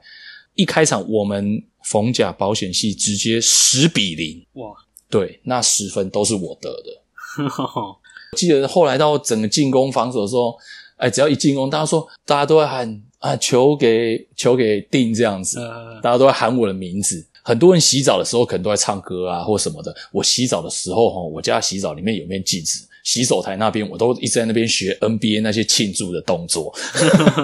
[0.55, 4.72] 一开场，我们逢甲保险系直接十比零，哇，
[5.11, 7.02] 对，那十分都是我得的。
[8.36, 10.57] 记得后来到整个进攻防守的时候，
[10.96, 17.26] 哎，只要一进攻，大家说大家都会喊啊，球给球给定这样子，呃大家都会喊我的名字。
[17.42, 19.94] 很多人洗澡的时候可能都在唱歌啊或什么的。
[20.12, 26.74] 我洗澡的时候，哈，我家洗澡里面有面镜子，洗手台那边我都一直在那边学 NBA 那些庆祝的动作，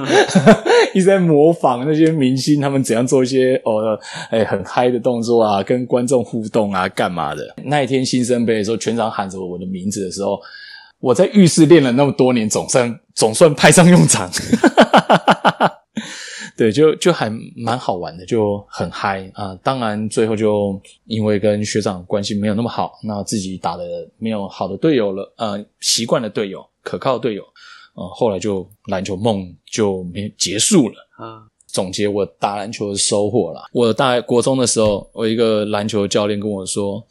[0.94, 3.96] 一直在模仿那些明星他们怎样做一些哦，
[4.30, 7.54] 哎很嗨的动作啊，跟观众互动啊，干嘛的。
[7.64, 10.40] 那一天新生杯的时候，全场喊着我的名字的时候，
[10.98, 14.30] 我在浴室练了那么多年，总算总算派上用场。
[16.60, 19.58] 对，就就还蛮好玩的，就很嗨啊！
[19.62, 23.84] 当然，最后就因为跟学长关系没有那么好，那自己打的
[24.18, 27.42] 没有好的队友了，呃，习惯的队友、可靠的队友，
[27.94, 30.94] 呃，后来就篮球梦就没结束了。
[31.16, 33.62] 啊总结我打篮球的收获啦。
[33.72, 37.02] 我大国中的时候，我一个篮球教练跟我说，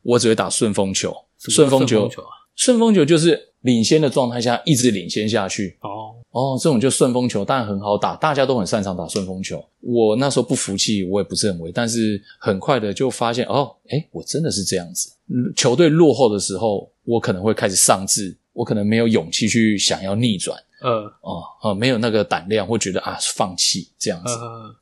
[0.00, 2.08] 我只会打顺风球，顺风球，
[2.56, 5.76] 顺风球就是领先的状态下一直领先下去。
[5.82, 9.64] 哦哦，这种就顺风球，当然很好打，大家都很擅长打顺风球。
[9.80, 15.12] 我那时候不服气，我也不是很为，但是很快的就发现，哦，诶，我真的是这样子。
[15.56, 24.32] 球队落后的时候，我可能会开始丧志，我可能没有勇气去想要逆转，呃哦，哦，没有那个胆量，会觉得啊，放弃这样子。
[24.32, 24.74] 呃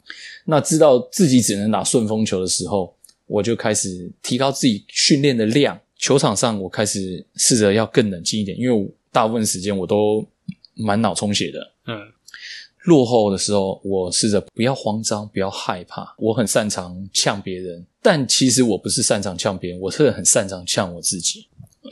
[0.46, 2.92] 那知道自己只能打顺风球的时候，
[3.26, 5.78] 我就开始提高自己训练的量。
[5.98, 10.26] 球场上，我开始试着要更冷静一点，因为大部分时间我都
[10.74, 11.72] 满脑充血的。
[11.86, 11.98] 嗯
[12.84, 16.12] 落后的时候，我试着不要慌张，不要害怕。
[16.18, 21.46] 我很擅长呛别人，但其实我不是擅长呛别人，我是很擅长呛我自己，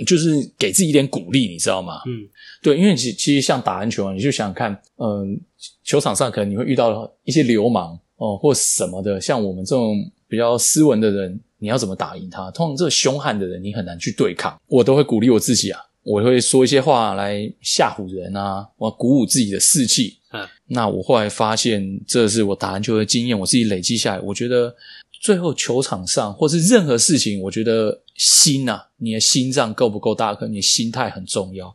[0.04, 2.02] 就是给自己一点鼓励，你知道吗？
[2.06, 2.28] 嗯
[2.60, 5.40] 对，因为其其实像打篮球啊，你就想想看，嗯、
[5.84, 9.94] 球场上可能你会遇到一些流氓哦，或什么的，像我们这种
[10.26, 12.50] 比较斯文的人，你要怎么打赢他？
[12.50, 14.60] 通常这个凶悍的人，你很难去对抗。
[14.66, 20.18] 我都会鼓励我自己啊，我会说一些话来吓唬人啊，我鼓舞自己的士气。
[20.32, 24.74] 嗯，那我后来发现，这是我打篮球的经验，我自己累积下来，我觉得
[25.20, 31.74] 最后球场上或是任何事情，我觉得心啊，你的心脏够不够大颗，你的心态很重要。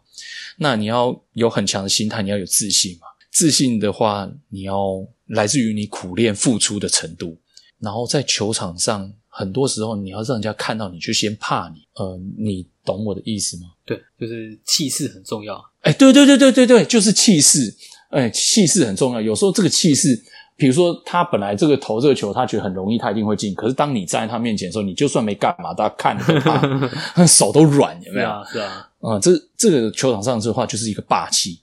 [0.58, 3.08] 那你要有很强的心态，你要有自信嘛。
[3.32, 7.38] 自信的话，你要来自于你苦练付出的程度。
[7.80, 11.82] 然后在球场上，很多时候你要让人家看到你，就先怕你。
[11.96, 13.64] 呃，你懂我的意思吗？
[13.86, 15.62] 对，就是气势很重要。
[15.82, 17.76] 哎，对对对对对对，就是气势。
[18.12, 19.20] 哎，气势很重要。
[19.20, 20.18] 有时候这个气势
[20.56, 23.54] 比如说他本来这个投这个球，他觉得很容易，他一定会进。
[23.54, 28.30] 可是当你站在他面前的时候，你就算没干嘛，大家看着他 手都软，有没有？
[28.50, 31.60] 是啊，嗯，这这个球场上的话就是一个霸气。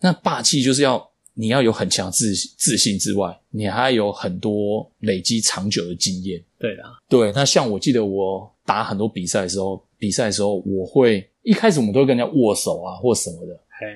[0.00, 1.04] 那霸气就是要
[1.40, 6.42] 你要有很强自自信之外，你还有很多累积长久的经验。
[6.58, 7.30] 对的，对。
[7.32, 13.86] 那像我记得我打很多比赛的时候，比赛的时候我会一开始我们都会跟人家握手啊，或什么的，嘿，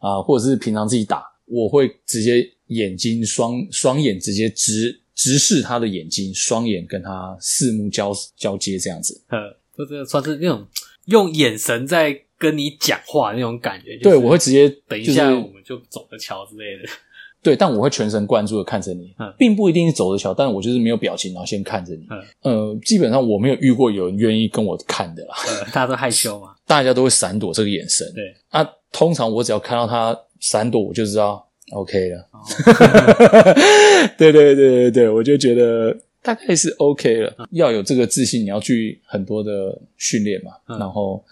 [0.00, 9.22] 啊，或者是平常自己打，我会直接眼睛双双眼直接直直视他的眼睛，双眼跟他四目交交接这样子。
[9.28, 9.38] 呃，
[9.76, 10.66] 就是算是那种
[11.06, 13.96] 用眼神在跟你讲话那种感觉。
[13.98, 16.88] 对，我会直接等一下我们就走着瞧之类的。
[17.40, 22.04] 对，但我会全神贯注的看着你，并不一定是走着瞧，但我就是没有表情，然后先看着你。
[22.42, 25.36] 呃，基本上我没有遇过有人愿意跟我看的啦，
[25.72, 28.04] 大家都害羞嘛， 大家都会闪躲这个眼神。
[28.12, 32.28] 对，啊，通常我只要看到他闪躲，我就知道 OK 了。
[34.18, 37.32] 对对对对对，我就觉得大概是 OK 了。
[37.52, 41.24] 要有这个自信，你要去很多的训练嘛，然后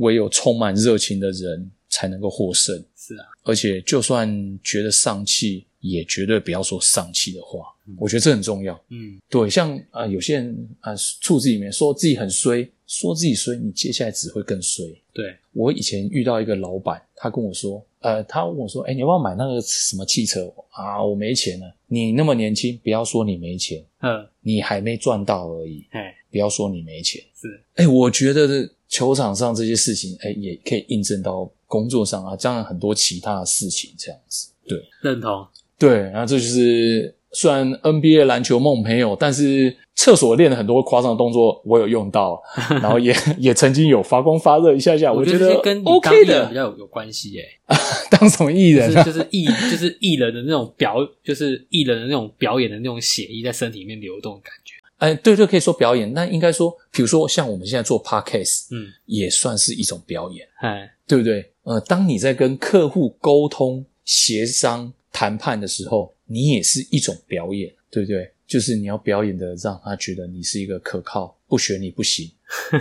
[0.00, 2.76] 唯有充满热情的人才能够获胜。
[2.96, 3.24] 是啊。
[3.44, 4.28] 而且，就算
[4.62, 7.64] 觉得丧气，也绝对不要说丧气的话。
[7.98, 8.80] 我觉得这很重要。
[8.90, 14.84] 嗯，对，像啊，有些人啊，处子里面说自己很衰，说自己衰，你接下来只会更衰。
[15.12, 21.02] 对我以前遇到一个老板，他跟我说，呃，他问我说，哎，你要不要买那个什么汽车啊？
[21.02, 21.74] 我没钱了。
[21.88, 25.84] 你那么年轻，不要说你没钱，嗯，你还没赚到而已。
[25.90, 27.20] 哎，不要说你没钱。
[27.34, 31.50] 是，哎，我觉得球场上这些事情，哎，也可以印证到。
[31.70, 35.46] 工作上啊，这样很多其他的事情，这样子，对，认同，
[35.78, 42.42] 对，然后这就是虽然 NBA 篮球梦没有，但是厕所练了很多夸张的动作，我有用到，
[42.82, 47.44] 然后也也曾经有发光发热一下下，我觉得跟 OK 的比较有有关系耶。
[48.10, 48.92] 当什么艺人？
[49.04, 54.69] 就是艺，就是艺人的那种表，就是艺人的那种表演的那种血液在身体里面流动的感觉。
[55.00, 61.50] 哎，对对，可以说表演，那应该说，比如说像我们现在做 podcast，嗯，也算是一种表演，哎，对不对？
[61.62, 68.30] 呃，当你在跟客户沟通、协商、谈判的时候，你也是一种表演，对不对？
[68.46, 72.30] 就是你要表演的，让他觉得你是一个可靠，不选你不行，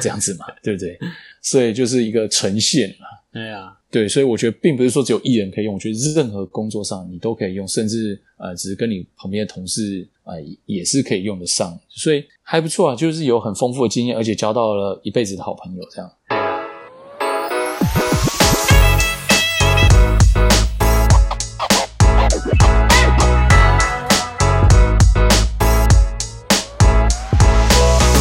[0.01, 0.99] 这样子嘛，对不对？
[1.41, 3.05] 所以就是一个呈现嘛。
[3.32, 10.34] 对呀，对，所以我觉得并不是说只有艺人可以用，我觉得任何工作上你都可以用，甚至呃，只是跟你旁边的同事啊，
[10.65, 16.11] 也是可以用得上，所以还不错啊，就是有很丰富的经验，而且交到了一辈子的好朋友，这样。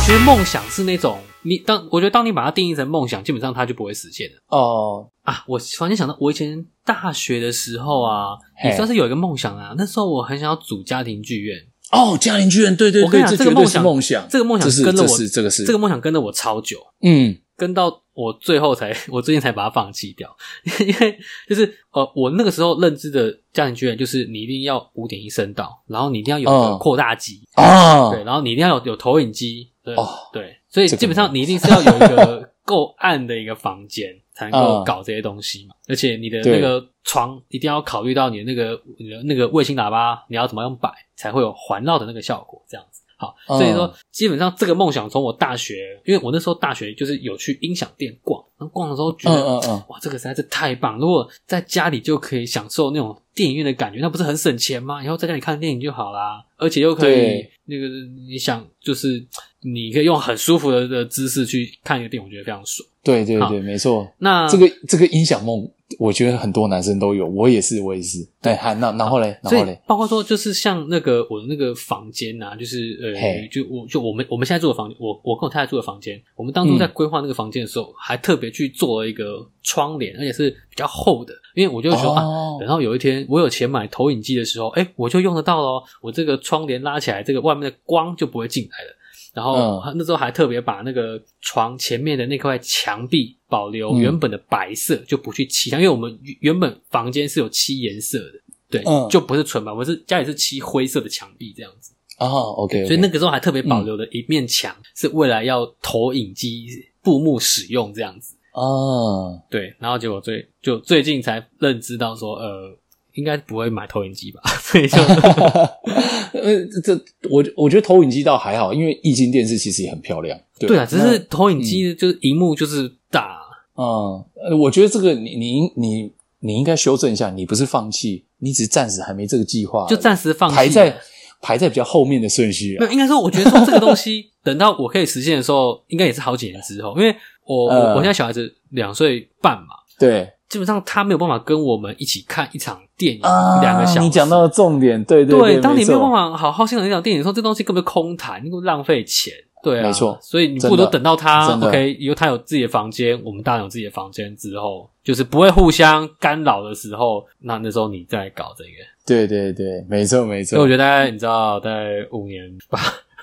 [0.09, 4.39] 其实梦想是那种你当我觉得当你把它定义成梦想，基本上它就不会实现了。
[4.49, 8.29] 哦啊，我突然想到，我以前大学的时候啊，
[8.65, 9.75] 也算是有一个梦想啊。
[9.77, 11.59] 那时候我很想要组家庭剧院。
[11.93, 16.79] 哦，家庭剧院，对对对，这个梦想，梦想，这个梦想跟了我，这个是这个梦想跟了我超久。
[17.03, 17.37] 嗯。
[17.59, 20.31] 跟到我最后才， 我最近才把它放弃掉，
[20.79, 43.03] 因为就是呃，我那个时候认知的家庭剧院就是你一定要五点一声道，然后你一定要有个扩大机啊，对，然后你一定要有有投影机，对对，所以基本上你一定是要有一个够暗的一个房间才能够 搞这些东西嘛，而且你的那个床一定要考虑到你的那个你的那个卫星喇叭你要怎么样摆才会有环绕的那个效果，这样子。
[43.21, 49.59] 好，所以说基本上这个梦想从我大学，因为我那时候大学就是有去音响店逛，然后逛的时候觉得，
[49.89, 50.97] 哇，这个实在是太棒！
[51.01, 55.03] 如果在家里就可以享受那种电影院的感觉，那不是很省钱吗？
[55.03, 57.89] 以后在家里看电影就好啦，而且又可以那个
[58.29, 59.27] 你想，就是
[59.63, 62.89] 你可以用很舒服的的姿势去看一个电影，我觉得非常爽。
[63.03, 64.07] 对对对，没错。
[64.19, 65.69] 那这个这个音响梦。
[65.99, 68.19] 我觉得很多男生都有，我也是，我也是。
[68.43, 82.23] 对，还那然后嘞，然后嘞，包括说就是像那个我的那个房间呐，就是呃，就我就我们我们现在住的房间，我我跟我太太住的房间，我们当初在规划那个房间的时候，还特别去做了一个窗帘，而且是比较厚的，因为我就说啊，
[82.61, 85.83] 等到有一天我有钱买投影机的时候，哎，我就用得到咯。
[86.03, 88.95] 我这个窗帘拉起来，这个外面的光就不会进来了。
[89.35, 101.93] 然后那时候还特别把那个床前面的那块墙壁保留原本的白色，就不去漆它，因为我们原本房间是有漆颜色的，对，就不是纯白，我是家里是漆灰色的墙壁这样子。
[102.19, 106.67] 哦，OK，所以那个时候还特别保留了一面墙，是未来要投影机
[107.03, 108.35] 布幕使用这样子。
[108.53, 112.77] 哦，对，然后结果最就最近才认知到说，呃。
[113.19, 114.41] 应该不会买投影机吧？
[114.63, 114.97] 所以就，
[116.41, 116.95] 呃，这
[117.29, 120.39] 我我觉得投影机倒还好，因为液晶电视其实也很漂亮。
[120.61, 123.41] 对啊，只是投影机就是荧幕就是大。
[123.75, 124.25] 嗯，
[124.61, 130.55] 我觉得这个你你你你应该修正一下，你不是放弃，你只是暂时还没这个计划，就暂时放弃。
[130.55, 130.97] 排在
[131.43, 132.81] 排在比较后面的顺序啊。
[132.81, 137.13] 没有，应该说，我觉得说这个东西等到我可以实现的时候，应该也是好几年之后，因为
[137.45, 144.01] 我、呃我我现在小孩子两岁半嘛，对基本上他没有办法跟我们一起看一场电影啊，两个小时。
[144.01, 149.33] 你讲到了重点，对对对，当你没有办法，好好欣赏一场电影的时候，这东西根本就空谈，你浪费钱。
[149.61, 158.71] 对啊，没错所以你不如等到他 OK，以后他有自己的房间，我们大人有自己的房间之后，就是不会互相干扰的时候，那那时候你再搞这个。
[159.05, 160.51] 对对对，没错没错。
[160.51, 162.41] 所以我觉得大概你知道，大概五年
[162.71, 162.79] 吧，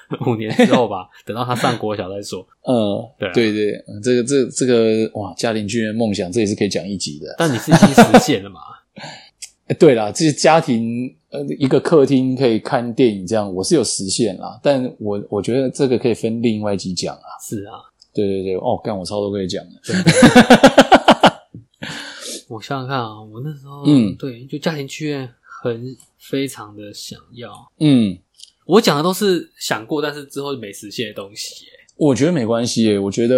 [0.28, 2.46] 五年之后吧，等到他上国小再说。
[2.68, 7.36] 嗯，对啊对对，嗯这个这这个哇，家庭剧院梦想，这也是可以讲一集的。
[7.38, 8.60] 但你是已经实现了嘛？
[9.68, 14.60] 哎，对啦，这家庭呃一个客厅可以看电影，这样我是有实现啦。
[14.62, 17.26] 但我我觉得这个可以分另外一集讲啊。
[17.48, 17.74] 是啊，
[18.14, 19.72] 对对对，哦，干我超多可以讲的。
[22.48, 25.28] 我想想看啊，我那时候嗯对，就家庭剧院
[25.64, 25.84] 很
[26.20, 27.52] 非常的想要。
[27.80, 28.16] 嗯，
[28.66, 31.72] 我讲的都是想过，但是之后没实现的东西耶。
[31.98, 33.36] 我觉得没关系耶，我觉得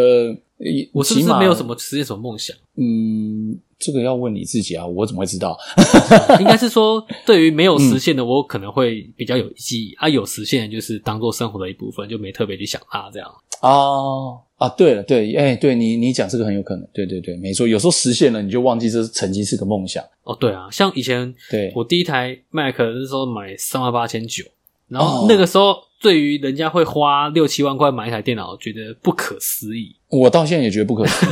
[0.58, 2.56] 呃我是不是没有什么实现什么梦想？
[2.76, 5.56] 嗯，这个要问你自己啊，我怎么会知道？
[6.40, 13.30] 应该是说，对于没有实现的，我可能会比较有记忆、啊；有实现的，就是当做生活的一部分，就没特别去想它这样。
[13.62, 20.04] 哦啊，对了，对，哎，对你你讲这个很有可能，对对对，没错，有时候实现了，你就忘记这曾经是个梦想。
[20.24, 24.44] 哦，对啊，像以前对，我第一台 Mac 那时候买三万八千九，
[24.90, 29.96] 然后哦那个时候对于人家会花六七万块买一台电脑，觉得不可思议。
[30.10, 31.30] 我到现在也觉得不可思议。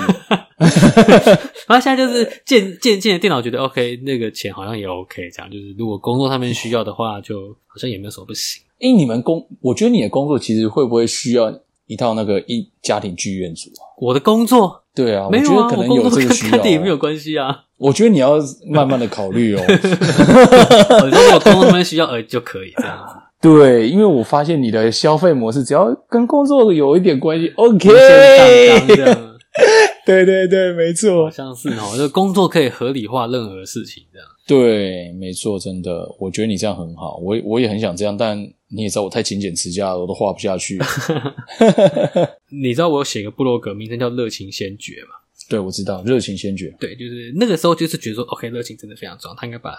[1.68, 8.64] 然后现在就是渐渐渐的电脑觉得 OK，那个钱好像也 OK，这样就是如果工作上面需要的话，就好像也没有什么不行。
[8.80, 11.54] 哎，你们工，我觉得你的工作其实会不会需要
[11.88, 13.84] 一套那个一家庭剧院组啊？
[14.00, 16.98] 我的工作对啊，没有啊，我觉得可能有这个需要、看电影没有哦。
[16.98, 17.64] 关系啊。
[17.78, 18.38] 我觉得你要
[18.70, 19.62] 慢慢的考虑哦。
[19.68, 23.16] 如果工作上面需要呃就可以这样子。
[23.46, 27.90] 对，因为我发现你的消费模式只要跟工作有一点关系，OK。
[30.04, 31.30] 对对对，没错好。
[31.30, 34.28] 像是哦，就工作可以合理化任何事情这样。
[34.48, 38.36] 对，没错，真的，我觉得你这样很好，我我也很想这样，但
[38.70, 40.80] 你也知道我太勤俭持家了，我都画不下去。
[42.50, 45.10] 你知道我有写个部落格，名称叫“热情先觉”嘛？
[45.48, 46.76] 对，我知道，热情先觉。
[46.80, 49.76] 对，就是那个时候就是觉得说，OK，热情真的非常重要，他应该把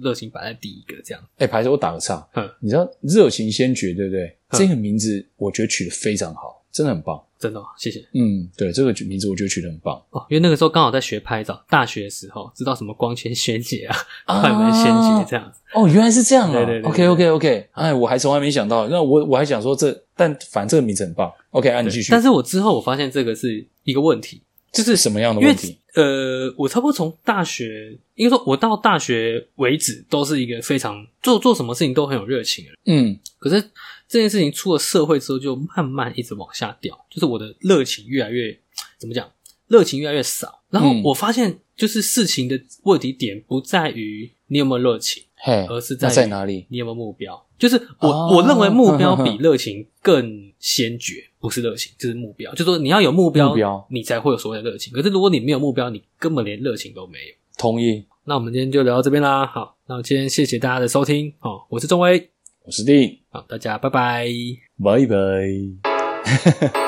[0.00, 1.22] 热情摆在第一个这样。
[1.36, 4.24] 哎，排球我打个岔嗯，你知道热情先觉对不对？
[4.24, 7.22] 嗯这个名字我觉得取得非常好，真的很棒。
[7.38, 9.94] 真的、哦，谢谢嗯，对，这个名字我觉得取得很棒。
[10.10, 10.26] 哦。
[10.28, 15.60] 因为那个时候刚好在学拍照，大学的时候知道什么光圈先解啊、啊快门先解这样子。
[15.74, 16.52] 哦，原来是这样啊！
[16.52, 21.30] 对对对 OK OK OK，哎，我还从来没想到，那我我还想说这，但反正这个名字很棒。
[21.50, 22.10] OK，啊，你继续。
[22.10, 24.42] 但是我之后我发现这个是一个问题，
[24.72, 25.76] 就是什么样的问题？
[25.94, 32.78] 呃，我差不多从大学，应该说我到大学为止都是一个非常做做什么事情都很有热情的人。
[32.84, 33.60] 嗯，可是
[34.08, 38.56] 这件事情出了社会之后，就慢慢一直往下掉，就是我的热情越来越
[38.98, 39.28] 怎么讲，
[39.66, 40.60] 热情越来越少。
[40.70, 46.66] 然后嗯我发现，就是事情的问题点不在于你有没有热情，嘿，而是在于在哪里？
[46.68, 47.44] 你有没有目标。
[47.58, 52.50] 就是我、哦我认为目标比 热情更先决，不是热情，就是目标。
[52.52, 54.92] 就是说你要有目标，目标你才会有所谓的热情。
[54.92, 57.34] 可是如果你没有目标，你根本连热情都没有。
[57.56, 58.04] 同意。
[58.24, 59.46] 那我们今天就聊到这边啦。
[59.46, 61.32] 好，那今天谢谢大家的收听。
[61.38, 62.30] 好，我是钟威。
[62.64, 64.28] 我是丁，好，大家拜拜。
[64.82, 66.78] 拜拜。